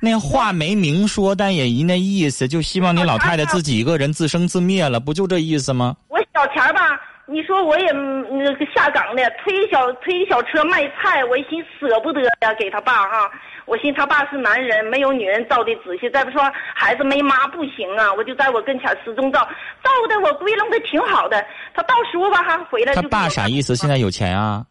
[0.00, 5.96] 那话没明说，但也一那意思，就希望你老太太自己一个人自生自灭了，不就这意思吗？
[6.08, 7.00] 我小钱儿吧，
[7.30, 13.30] 你说我也那个下岗的，推小推小车卖菜，我一寻舍不得呀，给他爸哈。
[13.66, 16.10] 我寻他爸是男人，没有女人照的仔细。
[16.10, 16.42] 再不说
[16.74, 19.48] 孩子没妈不行啊，我就在我跟前始终照，
[19.80, 21.46] 照的我归拢的挺好的。
[21.72, 22.94] 他到时候吧还回来。
[22.94, 23.76] 他爸啥意思？
[23.76, 24.66] 现在有钱啊？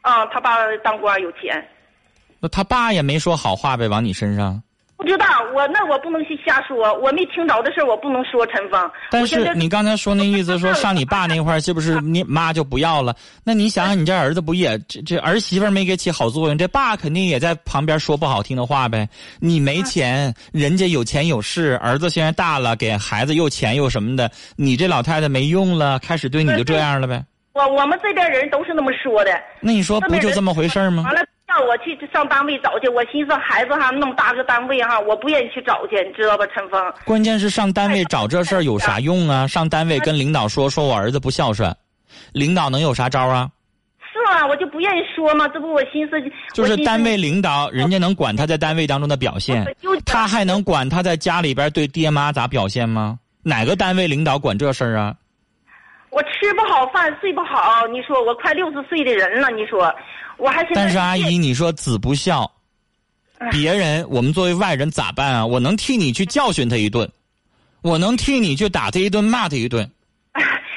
[0.00, 1.62] 啊，他爸当官有钱。
[2.40, 4.62] 那他爸也没说好话呗，往你身上。
[5.00, 8.46] 不知道我那我不能去瞎说，我没听着的事我不能说。
[8.50, 13.14] 陈峰，但是 你刚才说那意思说上你爸那块儿是不是你妈就不要了？
[13.44, 19.08] 那你想想，你这儿子不也这这儿媳妇没给起好作用，这爸肯定也在旁边说不好听的话呗。
[19.38, 27.24] 你没钱，人家有钱有势，儿子现在大了，给孩子又钱又什么的，你这老太太没用了，开始对你就这样了呗。
[27.52, 29.32] 我我们这边人都是那么说的。
[29.60, 31.04] 那你说不就这么回事吗？
[31.04, 31.20] 完了。
[31.50, 36.80] 让我去上单位找去，我寻思孩子哈那么大个单位哈，我不愿意去找去，你知道吧，陈峰？
[37.04, 39.48] 关键是上单位找这事儿有啥用啊？
[39.48, 41.74] 上单位跟领导说说我儿子不孝顺，
[42.32, 43.50] 领导能有啥招啊？
[44.12, 46.12] 是啊，我就不愿意说嘛，这不我寻思。
[46.54, 49.66] 就是单位领导，人家能管他在单位当中的表现，
[50.06, 53.18] 他还能管他在家里边对爹妈咋表现吗？
[53.42, 55.16] 哪个单位领导管这事儿啊？
[56.10, 59.92] 我吃不好饭，睡不好，你说我快六十岁的人了，你说。
[60.40, 62.50] 我还但是阿姨，你说子不孝，
[63.50, 65.44] 别人我们作为外人咋办啊？
[65.44, 67.06] 我能替你去教训他一顿，
[67.82, 69.90] 我能替你去打他一顿，骂他一顿，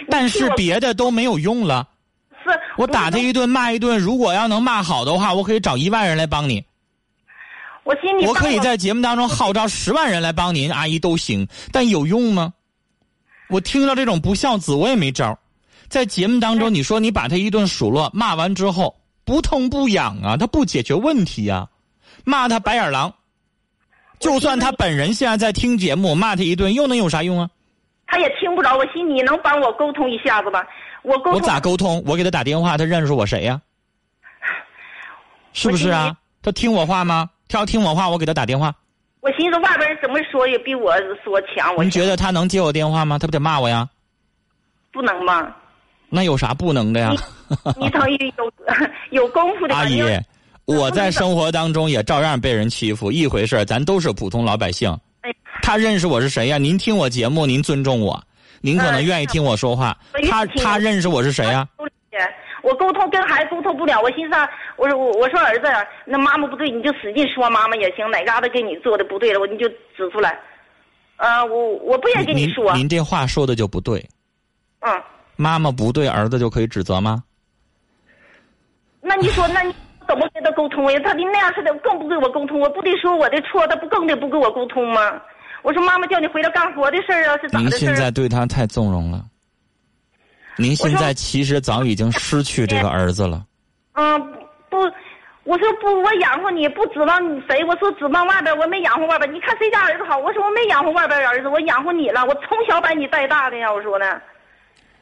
[0.10, 1.88] 但是别的都没有用了。
[2.46, 6.62] 是，我打他一顿，骂一顿，如果要能骂好的话，我可以找一万人来帮你。
[7.86, 12.54] 我心里我可以在节目当中号召十万人来帮您，阿姨都行，但有用吗？
[13.48, 15.40] 我听到这种不孝子，我也没招。
[15.88, 18.94] 在节目当中，你说你把他一顿数落，骂完之后。
[19.26, 21.68] 不痛不痒啊，他不解决问题呀，
[22.26, 23.14] 骂他白眼狼，
[24.20, 27.50] 就算他本人现在在听节目，骂他一顿又能有啥用啊？
[28.08, 30.66] 他也听不着，我寻你能帮我沟通一下子吧？
[31.02, 32.04] 我沟我咋沟通？
[32.06, 33.60] 我给他打电话，他认识我谁呀？
[35.54, 36.16] 是不是啊？
[36.42, 37.30] 他听我话吗？
[37.48, 38.74] 他要听我话，我给他打电话。
[39.22, 41.74] 我寻思外边人怎么说也比我说强。
[41.86, 43.18] 你觉得他能接我电话吗？
[43.18, 43.88] 他不得骂我呀？
[44.92, 45.56] 不能吗？
[46.16, 47.12] 那有啥不能的呀？
[47.76, 48.52] 你等于有
[49.24, 50.04] 有功夫的阿姨，
[50.66, 54.96] 我在生活当中也照样被人欺负，一回事咱都是普通老百姓。
[55.64, 56.60] 他认识我是谁呀？
[56.60, 58.22] 您听我节目，您尊重我，
[58.62, 59.98] 您可能愿意听我说话。
[60.30, 61.68] 他他认识我是谁呀？
[62.62, 64.38] 我沟通跟孩子沟通不了，我寻思，
[64.78, 65.66] 我说我我说儿子，
[66.06, 70.40] 那妈妈不对，你就使劲说妈妈也行，哪嘎达给你做的不对了，我你就指出来。
[71.18, 72.72] 呃，我我不愿意跟你说。
[72.76, 74.00] 您这话说的就不对。
[74.80, 75.02] 嗯。
[75.36, 77.24] 妈妈不对，儿子就可以指责吗？
[79.02, 79.74] 那你说，那你
[80.08, 81.00] 怎么跟他沟通呀？
[81.04, 82.60] 他的那样似的，更不跟我沟通。
[82.60, 85.22] 我不得说我的错，他不更得不跟我沟通吗？
[85.62, 89.24] 我说妈妈叫你回来干活的事儿啊，是咋的您现在对他太纵容了。
[90.58, 93.46] 您现在其实早已经失去这个儿子了。
[93.94, 94.22] 嗯，
[94.70, 94.78] 不，
[95.44, 97.64] 我说不，我养活你不指望你谁？
[97.66, 99.34] 我说指望外边，我没养活外边。
[99.34, 100.18] 你看谁家儿子好？
[100.18, 102.24] 我说我没养活外边儿子，我养活你了。
[102.26, 104.22] 我从小把你带大的呀，我说呢。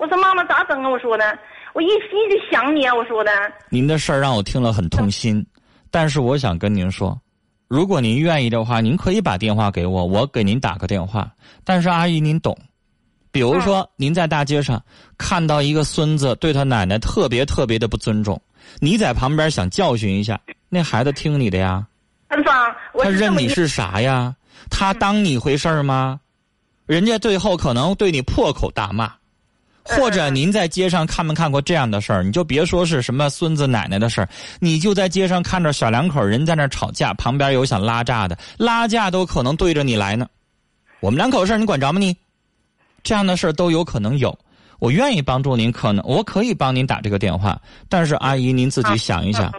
[0.02, 0.90] 我说妈妈咋整啊？
[0.90, 1.38] 我说的，
[1.74, 2.96] 我一心就想你啊！
[2.96, 3.32] 我说的。
[3.70, 5.46] 您的事儿让我听了很痛心，
[5.92, 7.16] 但是我想跟您说，
[7.68, 11.32] 如果您愿意的话，您可以把电话给我，我给您打个电话。
[11.64, 12.58] 但是阿姨您懂，
[13.32, 14.84] 比如说您在大街上
[15.20, 18.42] 看到一个孙子对他奶奶特别特别的不尊重，
[18.80, 21.86] 你在旁边想教训一下，那孩子听你的呀？
[22.98, 24.36] 他认你是啥呀？
[24.72, 26.20] 他当你回事儿吗？
[26.88, 29.14] 人家最后可能对你破口大骂。
[29.84, 32.24] 或者您在街上看没看过这样的事儿？
[32.24, 40.28] 你就别说是什么孙子奶奶的事儿，你就在街上看着小两口人在那吵架，旁边有想拉架的，拉架都可能对着你来呢。
[41.00, 42.00] 我们两口事儿你管着吗？
[42.00, 42.16] 你
[43.04, 44.38] 这样的事儿都有可能有。
[44.80, 49.52] 我愿意帮助您，可能我可以帮您打这个电话，但是阿姨您自己想一想，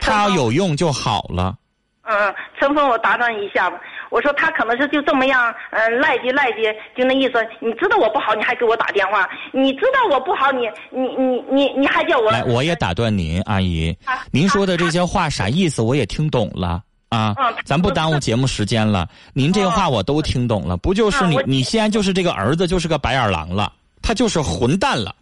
[0.00, 1.56] 他要有用就好了。
[2.02, 3.78] 嗯，陈峰，我打断一下吧。
[4.10, 7.34] 我说他可能是就这么样，嗯，赖叽赖叽，就那意思。
[7.60, 9.28] 你知道我不好，你还给我打电话。
[9.52, 12.42] 你知道我不好，你你你你你还叫我来。
[12.44, 13.96] 我也打断您，阿姨，
[14.32, 15.80] 您说的这些话啥意思？
[15.80, 17.34] 我也听懂了啊。
[17.64, 19.08] 咱不耽误节目时间了。
[19.32, 21.38] 您这话我都听懂了，不就是你？
[21.46, 25.14] 你现在就是这个儿子，就是个白眼狼了，他就是混蛋了。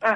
[0.00, 0.12] 嗯。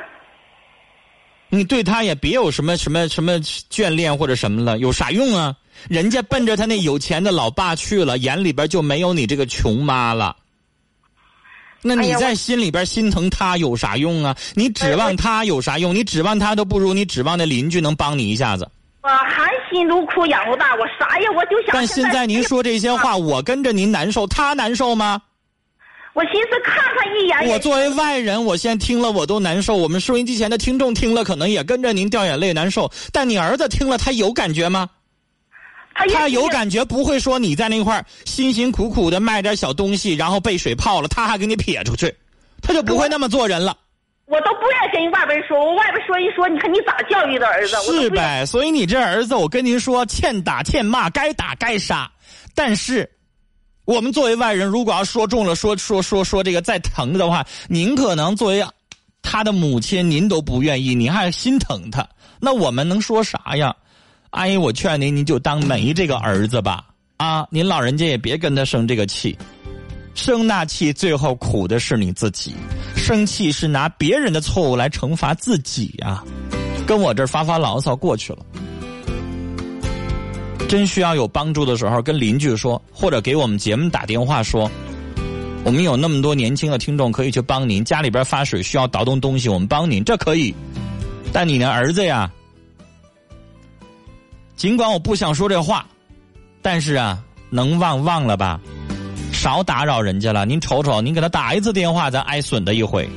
[1.49, 5.55] 你对他也别有什么什么什么眷恋或者什么了，有啥用啊？
[5.89, 10.37] 人家奔着他那有钱的老爸去了，眼里边就没有你这个穷妈了。
[11.83, 14.37] 那你在心里边心疼他有啥用啊？
[14.55, 15.95] 你指望他有啥用？
[15.95, 18.69] 你指望他都不如你指望那邻居能帮你一下子。
[19.03, 21.31] 我含辛茹苦养活大，我啥呀？
[21.35, 21.73] 我就想。
[21.73, 25.23] 但现在您说这些话，我跟着您难受，他难受吗？
[26.13, 27.51] 我寻思看他一眼。
[27.51, 29.75] 我作为外人，我现在听了我都难受。
[29.75, 32.91] 我们收音机前的听众听了，可能也跟着您掉眼泪难受。
[33.11, 34.91] 但你儿子听了，他有感觉吗？
[36.09, 42.15] 他有感觉，不会说你在那块辛辛苦苦的卖点小东西，然后被水泡了，他还给你撇出去，
[42.63, 43.77] 他就不会那么做人了。
[44.27, 47.77] 我都不愿意跟外边说，我外边说一说，你看你咋教育的儿子？
[47.85, 48.47] 是呗？
[48.47, 52.09] 所以你这儿子，我跟您说，欠打欠骂，该打该杀。
[52.55, 53.11] 但是，
[53.85, 58.65] 我们作为外人，如果要说中了，说说说说这个再疼的话，您可能作为
[59.21, 62.09] 他的母亲，您都不愿意，你还心疼他，
[62.41, 63.75] 那我们能说啥呀？
[64.31, 66.85] 阿姨，我劝您，您就当没这个儿子吧。
[67.17, 69.37] 啊，您老人家也别跟他生这个气，
[70.15, 72.55] 生那气最后苦的是你自己。
[72.95, 76.23] 生气是拿别人的错误来惩罚自己呀。
[76.87, 78.39] 跟我这发发牢骚过去了。
[80.69, 84.71] 真需要有帮助的时候，跟邻居说，或者给我们节目打电话说，
[85.65, 87.85] 我们有那么多年轻的听众可以去帮您。
[87.85, 90.55] 家里边发水需要倒动东西，我们帮您，这可以。
[91.33, 92.31] 但你的儿子呀。
[94.61, 95.87] 尽管我不想说这话，
[96.61, 97.19] 但是啊，
[97.49, 98.61] 能忘忘了吧，
[99.33, 100.45] 少打扰人家了。
[100.45, 103.09] 您瞅瞅，您给他打一次电话，咱挨损的一回。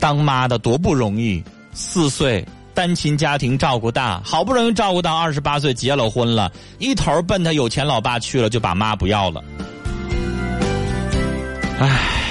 [0.00, 1.40] 当妈的多不容易，
[1.74, 9.44] 四岁单亲家庭照顾大，好不容易照顾到二十八岁结了婚了，一头奔他有钱老爸去了，就把妈不要了。
[11.78, 12.21] 唉。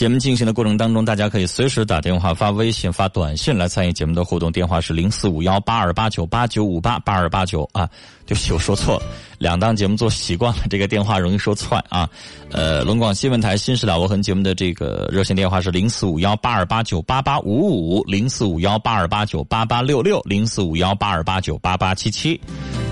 [0.00, 4.50] 节目进行的过程当中，大家可以随时打电话、发微信、发短信来参与节目的互动。
[4.50, 7.86] 电话是零四五幺八二八九八九五八八二八九啊，
[8.24, 9.02] 对不起，我说错了。
[9.40, 12.06] 两档节目做习惯了，这个电话容易说串啊。
[12.52, 22.38] 呃，龙广新闻台《新时代无痕》节目的这个热线电话是零四五幺八二八九八八五五零四五幺八二八九八八六六零四五幺八二八九八八七七。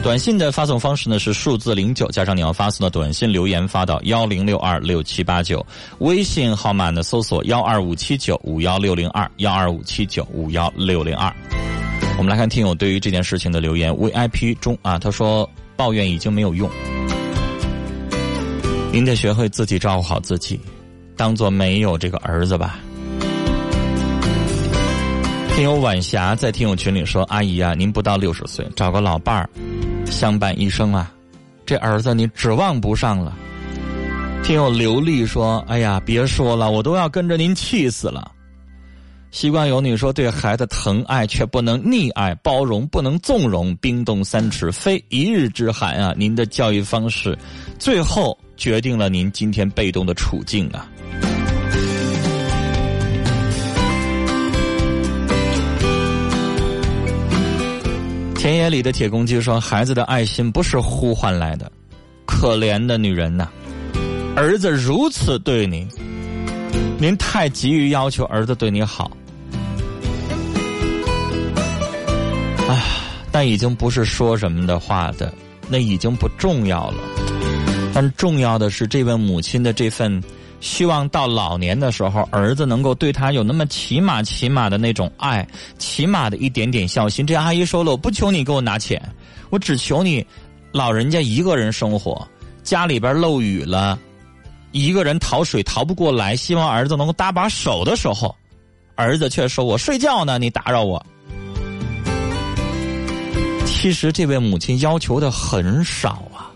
[0.03, 5.65] 短信的发送方式呢是数字零九加上你要发送的短信留言发到幺零六二六七八九，
[5.99, 11.31] 微信号码呢搜索幺二五七九五幺六零二幺二五七九五幺六零二。
[12.17, 16.69] 我们来看听友对于这件事情的留言，VIP 中啊，他说抱怨已经没有用，
[18.93, 20.59] 您得学会自己照顾好自己，
[21.17, 22.81] 当做没有这个儿子吧。
[25.55, 29.49] 听友晚霞在听友群里说：“阿姨啊，您不到六十岁，找个老伴儿
[30.07, 31.13] 相伴一生啊，
[31.65, 33.33] 这儿子你指望不上了。”
[34.43, 38.33] 听友刘丽说：“哎呀，别说了，我都要跟着您气死了。”
[39.31, 46.15] 习惯有你说：“对孩子疼爱却不能溺爱，包容不能纵容，冰冻三尺非一日之寒啊！
[46.17, 47.37] 您的教育方式，
[47.79, 50.89] 最后决定了您今天被动的处境啊。”
[58.35, 61.71] 田野里的铁公鸡说：“孩子的爱心不是呼唤来的，
[62.25, 63.49] 可怜的女人呐！
[64.35, 65.87] 儿子如此对你，
[66.99, 69.11] 您太急于要求儿子对你好，
[72.69, 72.75] 啊，
[73.31, 75.33] 但已经不是说什么的话的，
[75.69, 76.99] 那已经不重要了。
[77.95, 80.23] 但重要的是这位母亲的这份。”
[80.61, 85.47] 希望到老年的时候，儿子能够对他有那么起码、起码的那种爱，
[85.79, 87.25] 起码的一点点孝心。
[87.25, 89.01] 这阿姨说了，我不求你给我拿钱，
[89.51, 90.27] 我只求你，
[90.73, 92.27] 老人家一个人生活，
[92.65, 93.97] 家里边漏雨了，
[94.73, 98.35] 一个人讨水讨不过来，希望儿子能够搭把手的时候，
[98.95, 101.05] 儿子却说我睡觉呢，你打扰我。
[103.65, 106.51] 其实这位母亲要求的很少啊。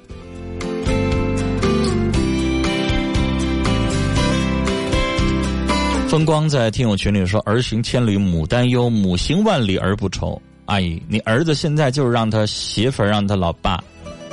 [6.08, 13.82] 风光在听友群里说：“儿行千里母担忧，母行万里儿不愁。”阿姨，你儿子现在就是让他媳妇、让他老爸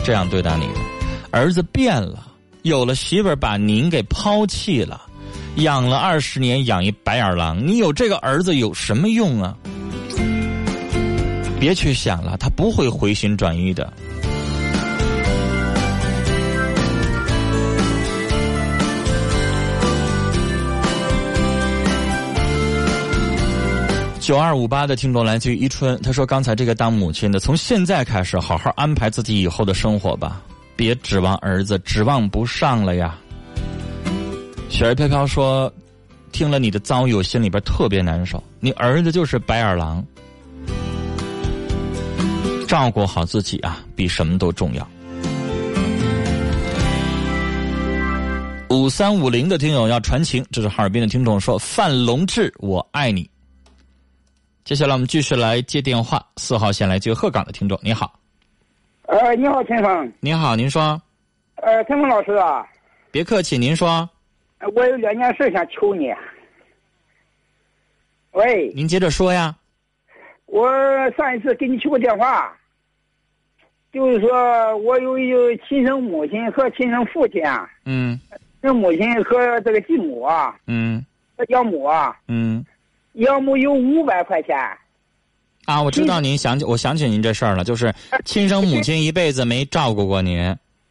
[0.03, 0.81] 这样对待你的。
[1.31, 2.27] 儿子变了，
[2.63, 5.01] 有了媳妇儿把您给抛弃了，
[5.57, 9.55] 养了二十年养一白眼狼，你有这个儿子有什么用啊？
[11.59, 13.91] 别去想了，他不会回心转意的。
[24.19, 30.39] 九二五八的听众来自于伊春，他说：“刚才这个当母亲的，从现在开始好好安排自己以后的生活吧，
[30.79, 33.19] 别指望儿子，指望不上了呀。”
[34.71, 35.69] 雪儿飘飘说
[36.31, 38.41] ：“听了你的遭遇，我心里边特别难受。
[38.61, 40.01] 你儿子就是白眼狼，
[42.65, 44.87] 照顾好自己啊，比什么都重要。”
[48.69, 53.29] 五三五零的听友要传情，这是哈尔滨的听众说：“范龙志，我爱你。”
[54.63, 58.17] 接下来我们继续来接电话，四号线来接鹤岗的听众，你好。
[59.09, 60.13] 呃，你好，陈峰。
[60.19, 61.01] 您好，您说。
[61.55, 62.63] 呃，陈峰老师啊。
[63.09, 64.07] 别客气，您说。
[64.75, 66.13] 我有两件事想求你。
[68.33, 68.71] 喂。
[68.75, 69.55] 您接着说呀。
[70.45, 70.69] 我
[71.17, 72.55] 上一次给你去过电话，
[73.91, 77.67] 就是说我有一个亲生母亲和亲生父亲啊。
[77.85, 78.19] 嗯。
[78.61, 81.03] 这母亲和这个继母啊，嗯，
[81.35, 82.63] 和养母啊，嗯，
[83.13, 84.55] 养母有五百块钱。
[85.69, 87.93] 啊，我知道您想起，我想起您这事儿了，就是
[88.25, 90.43] 亲生母亲一辈子没照顾过您，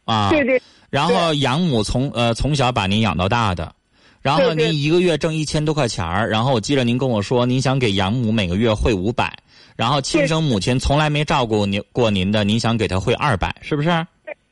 [0.05, 3.75] 啊，对对，然后养母从呃从小把您养到大的，
[4.21, 9.37] 然后您一个月挣一千多块钱儿，然后我记得您跟我说您想给养母每个月汇五百，
[9.75, 13.89] 然后亲生母亲从来没照顾您过您的，您想给她汇二百，是不是？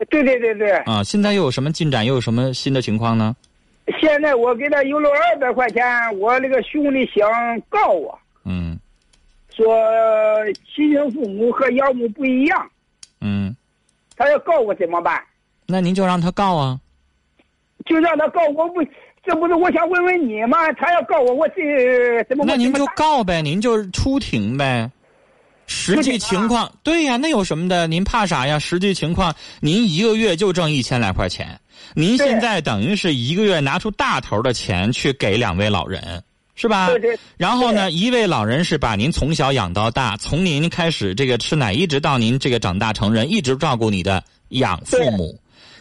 [0.10, 0.72] 对对对对。
[0.80, 2.06] 啊，现在又有什么进展？
[2.06, 3.34] 又有什么新的情况呢？
[4.02, 5.86] 现在我给他邮了二百块钱，
[6.20, 7.30] 我那个兄弟想
[7.70, 8.20] 告我。
[8.44, 8.78] 嗯。
[9.58, 9.76] 说
[10.74, 12.70] 亲生父母和养母不一样。
[13.20, 13.54] 嗯。
[14.16, 15.22] 他要告我怎么办？
[15.66, 16.80] 那您就让他告啊。
[17.86, 18.84] 就让他告我不，
[19.24, 20.72] 这不是我想问问你吗？
[20.74, 22.44] 他要告我，我这怎么？
[22.46, 24.90] 那您就告呗，您就出庭呗。
[25.68, 27.88] 实际情况，对呀，那有什么的？
[27.88, 28.58] 您怕啥呀？
[28.58, 31.60] 实际情况，您一个月就挣一千来块钱，
[31.94, 36.24] 您现在等于是一个月拿出大头的钱去给两位老人，
[36.58, 36.88] 是吧？
[36.88, 37.18] 对对。
[37.38, 45.34] 然后呢，一位老人是把您从小养到大，从您开始这个吃奶，一直到您这个长大成人，一直照顾你的养父母；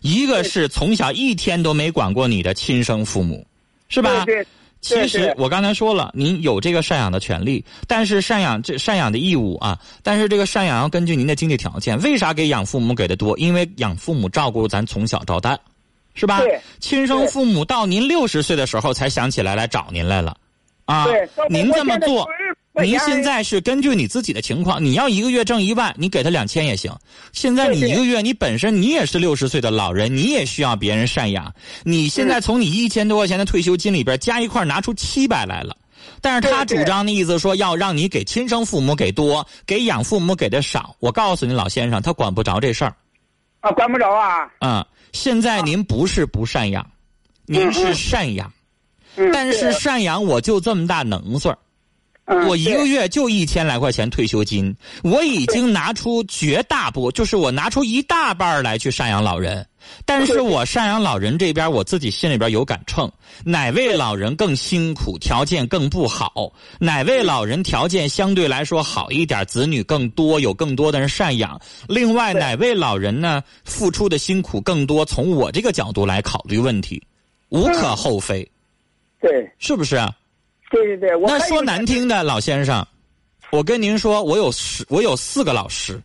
[0.03, 3.45] 一个是从小一天都没管过你的亲生父母，
[3.89, 4.25] 是吧？
[4.25, 4.47] 对。
[4.83, 11.99] 其实我刚才说了，您有这个赡养的权利，但是赡养这赡养的义务啊，但是这个赡养要根据您的经济条件。
[12.03, 13.37] 为啥给养父母给的多？
[13.37, 15.59] 因为养父母照顾咱从小到大，
[16.15, 16.41] 是吧？
[16.79, 20.37] 亲生父母到您六十岁的时候才想起来来找您来了，
[20.87, 21.07] 啊，
[21.49, 22.27] 您这么做。
[22.79, 26.93] 您现在是根据你自己的情况，你要一个月挣一万，你给他两千也行。
[27.33, 31.51] 现在你一个月，你本身你也是六十岁的老人，你也需要别人赡养。
[31.85, 35.75] 你现在从你一千多块钱的退休金里边加一块拿出七百来了，
[36.21, 40.95] 但是他主张的意思说要让你给亲生父母给多，给养父母给的少。
[41.01, 42.95] 我告诉你老先生，他管不着这事儿。
[43.61, 44.47] 啊，管不着啊。
[44.61, 46.87] 嗯，现在您不是不赡养，
[47.47, 48.53] 您是赡养，
[49.33, 51.59] 但是赡养我就这么大能岁儿。
[52.49, 59.65] 我一个月就一千来块钱退休金，我已经拿出绝大部，就是我拿出一大半来去赡养老人。
[60.05, 63.09] 但是我赡养老人这边，我自己心里边有杆秤，
[63.45, 66.53] 哪位老人更辛苦，条件更不好？
[66.81, 71.61] 哪位老人条件相对来说好一点，子女更多，有更多的人赡养？
[71.87, 75.05] 另外哪位老人呢，付出的辛苦更多？
[75.05, 77.01] 从我这个角度来考虑问题，
[77.51, 78.51] 无可厚非。
[79.27, 79.97] 对，是不是？
[80.71, 82.87] 对对对，那说难听的，老先生，
[83.51, 86.01] 我跟您说，我有十，我有四个老师，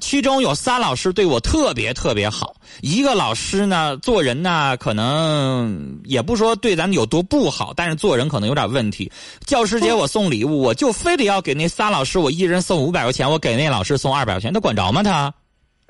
[0.00, 9.10] 其中有仨老师对我特别特别好，一个老师呢，做人呢，可能也不说对咱们有多不好，但是做人可能有点问题。
[9.46, 15.02] 教师节我送礼物，我就非得要给那仨老师，我一人送五百块钱，我给那老师送二百块钱，他管着吗？
[15.02, 15.32] 他？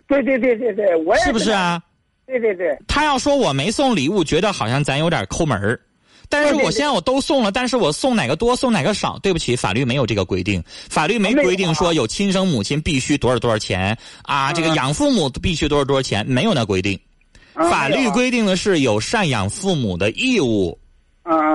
[0.09, 1.83] 对对对对对，我也是不是啊？
[2.27, 5.81] 对对对，他要说我没送礼物，觉得好像咱有点抠门儿。
[6.29, 9.19] 但是我现在我都送了，但是我送哪个多送哪个少？
[9.21, 16.99] 对不起，法律没有这个规定，法律没规定说有亲生母亲必须多少多少钱啊，这个养父母必须多少多少钱，没有那规定。
[17.55, 20.79] 法律规定的是有赡养父母的义务，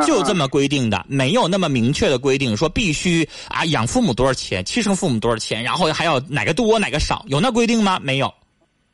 [0.05, 7.99] 就这么规定的，没有那么明确的规定说必须啊养父母多少钱，亲生父母多少钱，然后还要哪个多哪个少，有那规定吗？
[8.01, 8.33] 没有。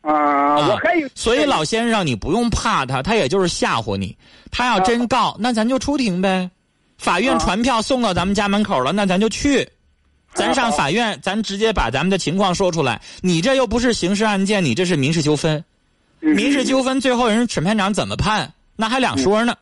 [0.07, 4.15] 啊，我还有，所以老先生，你不用怕他，他也就是吓唬你。
[4.49, 6.49] 他要真告，那咱就出庭呗。
[6.97, 9.67] 法院传票送到咱们家门口了，那咱就去。
[10.33, 13.01] 咱上法院，咱直接把咱们的情况说出来。
[13.21, 15.63] 你这又不是刑事案件，你这是民事纠纷。
[16.19, 19.55] 民事纠纷最后人审判长怎么判，那还两说呢。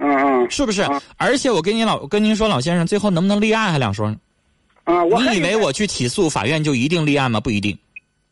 [0.00, 0.88] 嗯嗯，是不是？
[1.18, 4.16] 而且我跟您老跟您说，老先生，最后能不能立案还两说呢。
[4.84, 7.38] 啊，你以为我去起诉，法院就一定立案吗？
[7.38, 7.76] 不一定。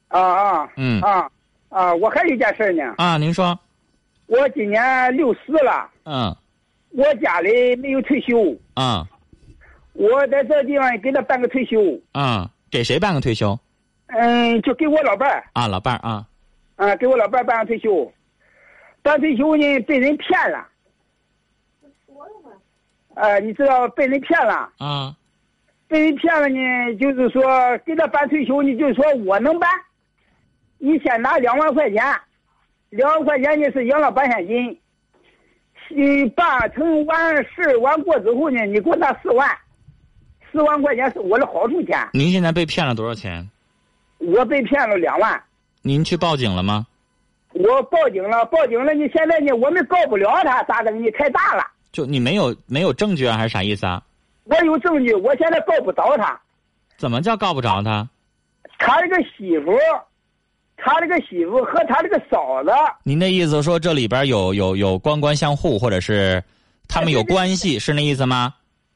[0.09, 1.29] 啊啊，嗯啊。
[1.73, 2.95] 啊，我还有一件事呢。
[2.99, 3.59] 啊，您说。
[4.27, 5.91] 我今年六十了。
[6.05, 6.37] 嗯。
[6.91, 8.55] 我家里没有退休。
[8.75, 9.09] 啊。
[9.95, 11.79] 我在这地方给他办个退休。
[12.13, 13.59] 啊，给谁办个退休？
[14.09, 15.43] 嗯，就给我老伴儿。
[15.55, 16.27] 啊，老伴儿啊。
[16.77, 18.13] 啊，给我老伴儿办个退休。
[19.01, 20.69] 办退休呢，被人骗了。
[22.07, 22.51] 说了吗？
[23.15, 24.71] 呃，你知道被人骗了。
[24.77, 25.17] 啊。
[25.89, 29.71] 被人骗了呢，就是说给他办退休，你就是说我能办。
[30.85, 32.05] 你先拿两万块钱，
[32.91, 34.77] 两万块钱你是养老保险金。
[35.91, 39.49] 你办成完事完过之后呢，你给我拿四万，
[40.51, 42.09] 四万块钱是我的好处钱。
[42.13, 43.49] 您现在被骗了多少钱？
[44.19, 45.41] 我被骗了两万。
[45.83, 46.85] 您去报警了吗？
[47.53, 48.93] 我报警了，报警了。
[48.93, 49.53] 你现在呢？
[49.53, 50.91] 我们告不了他，咋的？
[50.91, 51.65] 你太大了。
[51.93, 54.03] 就你没有没有证据啊，还是啥意思啊？
[54.47, 56.41] 我有证据，我现在告不着他。
[56.97, 58.09] 怎么叫告不着他？
[58.79, 59.71] 他这个媳妇，
[60.85, 62.71] 他这个媳妇和他这个嫂子。
[63.05, 66.43] 您的意思说这里边有有有官官相护，或者是
[66.89, 68.53] 他们有关系，是那意思吗？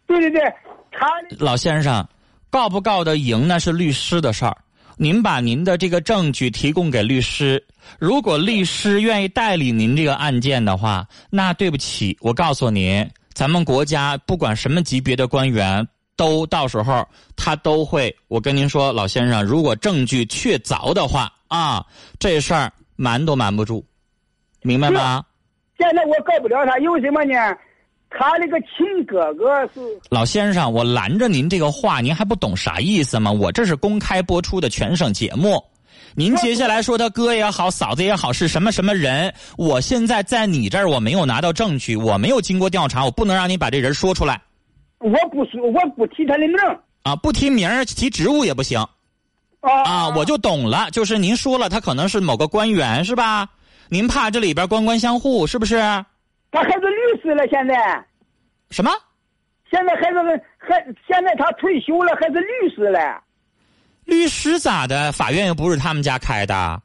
[0.06, 0.42] 对对对，
[0.90, 1.06] 他
[1.38, 2.06] 老先生，
[2.50, 4.56] 告不告得赢那是律师的事儿。
[4.96, 7.62] 您把您的这个证据提供给律师，
[7.98, 13.08] 如果律师愿意代理您这个案件的话，那对不起，我告诉您。
[13.34, 17.06] 咱们国家不管什么级别的官员，都到时候
[17.36, 18.14] 他都会。
[18.28, 21.84] 我跟您说，老先生，如果证据确凿的话啊，
[22.18, 23.84] 这事儿瞒都瞒不住，
[24.62, 25.24] 明白吗？
[25.78, 27.34] 现在我告不了他，因为什么呢？
[28.08, 29.80] 他那个亲哥哥是
[30.10, 33.30] 老先生，我拦着您这个话，您还不懂啥意思吗？
[33.30, 35.62] 我这是公开播出的全省节目。
[36.14, 39.34] 您接下来说他哥也好，嫂子也好，是什么什么人？
[39.58, 44.40] 我现在在你这儿，我没有拿到证据，我没有经过调查，我不能让你把这人说出来。
[44.98, 46.56] 我不说，我不提他的名
[47.02, 48.82] 啊，不提名提职务也不行。
[49.60, 53.48] 啊啊，我就懂了，就是您说了，他可能是某个官员，是吧？
[53.88, 55.76] 您怕这里边官官相护，是不是？
[56.50, 58.04] 他还是律师了，现在。
[58.70, 58.90] 什么？
[59.70, 60.18] 现在还是
[60.58, 63.20] 还现在他退休了，还是律师了。
[64.04, 65.10] 律师咋的？
[65.12, 66.80] 法院又不是他们家开的。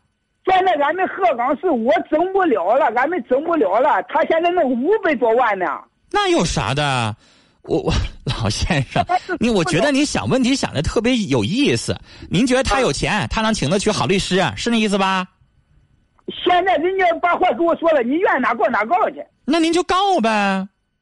[0.45, 4.01] 现在俺们鹤岗市我整不了了，俺们整不了了。
[4.09, 5.65] 他现在弄五百多万呢。
[6.09, 7.15] 那有啥的？
[7.63, 7.93] 我我
[8.25, 9.05] 老先生，
[9.39, 11.95] 你我觉得你想问题想的特别有意思。
[12.29, 15.27] 您觉得他有钱，他能请得起好律师，是那意思吧？
[16.43, 19.23] 现在人家把话跟我说了，你愿意哪告哪告去。
[19.45, 20.29] 那您就告呗。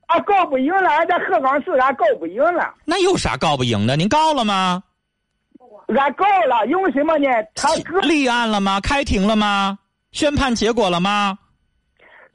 [0.08, 2.74] 啊，告不赢了，俺在鹤岗市俺告不赢了。
[2.84, 3.96] 那有啥告不赢的？
[3.96, 4.84] 您告了吗？
[5.88, 7.28] 俺告了，因为什么呢？
[7.56, 8.82] 他立案了吗？
[8.82, 9.78] 开庭了吗？
[10.12, 11.38] 宣判结果了吗？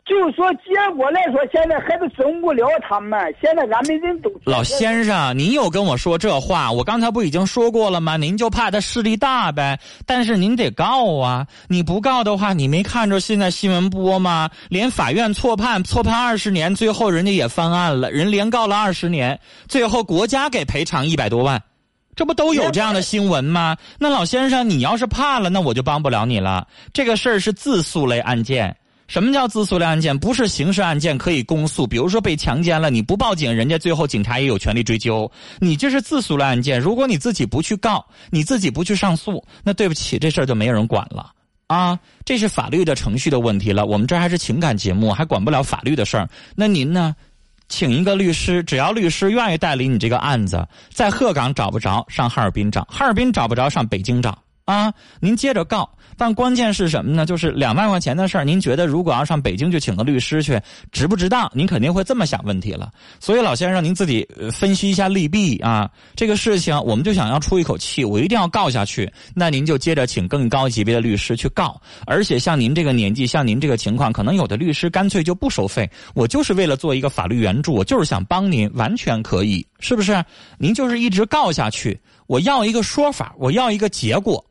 [0.05, 3.19] 就说结果来说，现在还是整不了他们。
[3.41, 8.19] 现在俺们人都老先生，您又跟我说这话，我刚才不已经说过了吗？
[8.19, 9.81] 您就怕他势力大呗。
[10.05, 11.47] 但是您得告啊！
[11.69, 14.51] 你不告的话，你没看着现在新闻播吗？
[14.69, 21.63] 连法院错判，错判二十年，最后人家也翻案了，人连告了二十年，最后国家给赔偿一百多万。
[22.15, 23.75] 这不都有这样的新闻吗？
[23.99, 26.69] 那老先生，你要是怕了，那我就帮不了你了。
[26.93, 28.77] 这个事儿是自诉类案件。
[29.15, 30.19] 什么叫自诉类案件？
[30.19, 31.87] 不是刑事案件可以公诉。
[31.87, 35.31] 比如说被强奸了，你不报警，人家最后警察也有权利追究。
[35.61, 41.31] 你这是自诉类案件，如果你自己不去告，你自己不去上诉，那对不起，这事儿就没有人管了
[41.69, 41.97] 啊。
[42.25, 43.87] 这是法律的程序的问题了。
[43.87, 46.29] 我们这还是情感节目，还管不了法律的事儿。
[46.57, 47.15] 那您呢？
[47.69, 54.37] 请一个律师，只要律师愿意代理你这个案子，在鹤岗找不着，上哈尔滨找；哈尔滨找不着，上北京找。
[54.65, 55.89] 啊，您接着告。
[56.17, 57.27] 但关键是什么呢？
[57.27, 60.61] 就是两万块钱的事儿，您觉得如果要上北京去请个律师去，
[60.93, 61.51] 值不值当？
[61.53, 62.91] 您肯定会这么想问题了。
[63.19, 65.91] 所以老先生，您自己分析一下利弊啊。
[66.15, 69.13] 这个事情，我们就想要出一口气，我一定要告下去。
[69.35, 71.81] 那您就接着请更高级别的律师去告。
[72.07, 75.91] 而且像您这个年纪，像您这个情况，可能有的律师干脆就不收费。
[76.15, 80.25] 我就是为了做一个法律援助，我就是想帮您，完全可以，是不是？
[80.59, 84.43] 您就是一直告下去，我要一个说法，我要一个结果。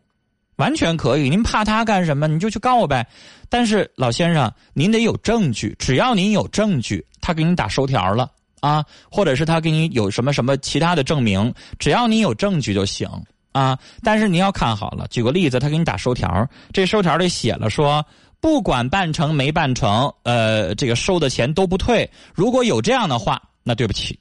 [0.64, 2.26] 完全可以，您怕他干什么？
[2.26, 3.06] 你就去告呗。
[3.50, 5.76] 但是老先生，您得有证据。
[5.78, 13.10] 只要您有证据，他给你打收条了啊，或者是他给你有什么什么其他的证明，只要你有证据就行
[13.52, 13.78] 啊。
[14.02, 18.02] 但是您要看好了，举个例子，他给你打收条，这收条里写了说，
[18.40, 22.10] 不管办成没办成，呃，这个收的钱都不退。
[22.34, 24.18] 如果有这样的话，那对不起，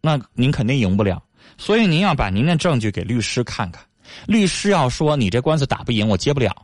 [0.00, 1.22] 那您肯定赢不了。
[1.58, 3.84] 所以您要把您的证据给律师看看。
[4.26, 6.54] 律师要说你这官司打不赢，我接不了，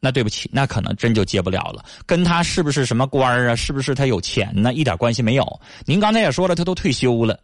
[0.00, 1.84] 那对不起，那可能真就接不了了。
[2.06, 3.54] 跟他是不是什么官啊？
[3.54, 4.72] 是不是他有钱呢？
[4.72, 5.60] 一点关系没有。
[5.84, 7.38] 您刚才也说了，他都退休了，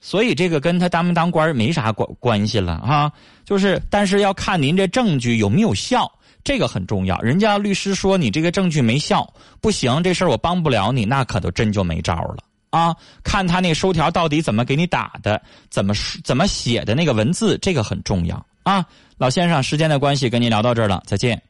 [0.00, 3.10] 所以这个跟他当没当官没啥关关系了啊。
[3.44, 6.10] 就是，但是要看您这证据有没有效，
[6.44, 7.18] 这个很重要。
[7.20, 9.28] 人家律师说你这个证据没效，
[9.60, 12.38] 不行，这事儿我帮不了你，那可都真就没招了。
[12.70, 15.40] 啊，看他那收条到底怎么给你打的，
[15.70, 15.94] 怎么
[16.24, 18.84] 怎么写的那个文字，这个很重要啊。
[19.16, 21.40] 老先生，时间的关系，跟您聊到这儿了，再见。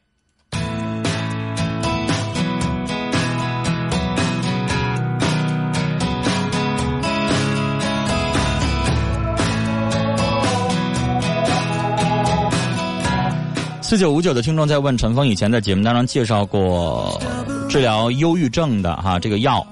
[13.81, 17.21] 四九五九的听众在问陈峰，以前在节目当中介绍过
[17.69, 19.65] 治疗忧郁症的哈这个药。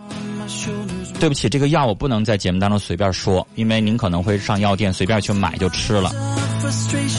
[1.20, 6.12] 对不起，这个药我不能在节目当中随便说，因为您可能会上药店随便去买就吃了。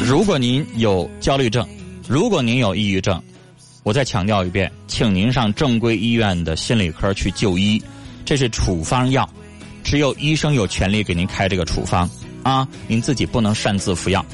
[0.04, 1.66] 如果您有焦虑症，
[2.06, 3.20] 如果您有抑郁症，
[3.82, 7.82] 我再强调一遍，请您上正规医院的心理科去就医，
[8.24, 9.28] 这是处方药，
[9.82, 12.08] 只有医生有权利给您开这个处方
[12.42, 14.24] 啊，您自己不能擅自服药。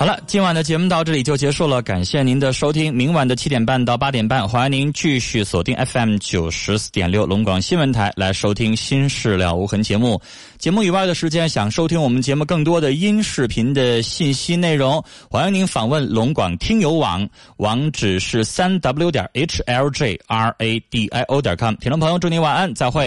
[0.00, 2.90] 好了，今晚的节目到这里就结束了，感谢您的收听。
[2.94, 10.18] 明晚的七点半到八点半，欢迎您继续锁定 FM 九十四点六龙广新闻台来收听《新事了无痕》节目。
[10.56, 17.28] 节目以外的时间，想收听我们节目更多的音视频的信息内容，欢迎您访问龙广听友网，
[17.58, 21.74] 网址是三 w 点 h l j r a d i o 点 com。
[21.74, 23.06] 听众朋友，祝您晚安，再会。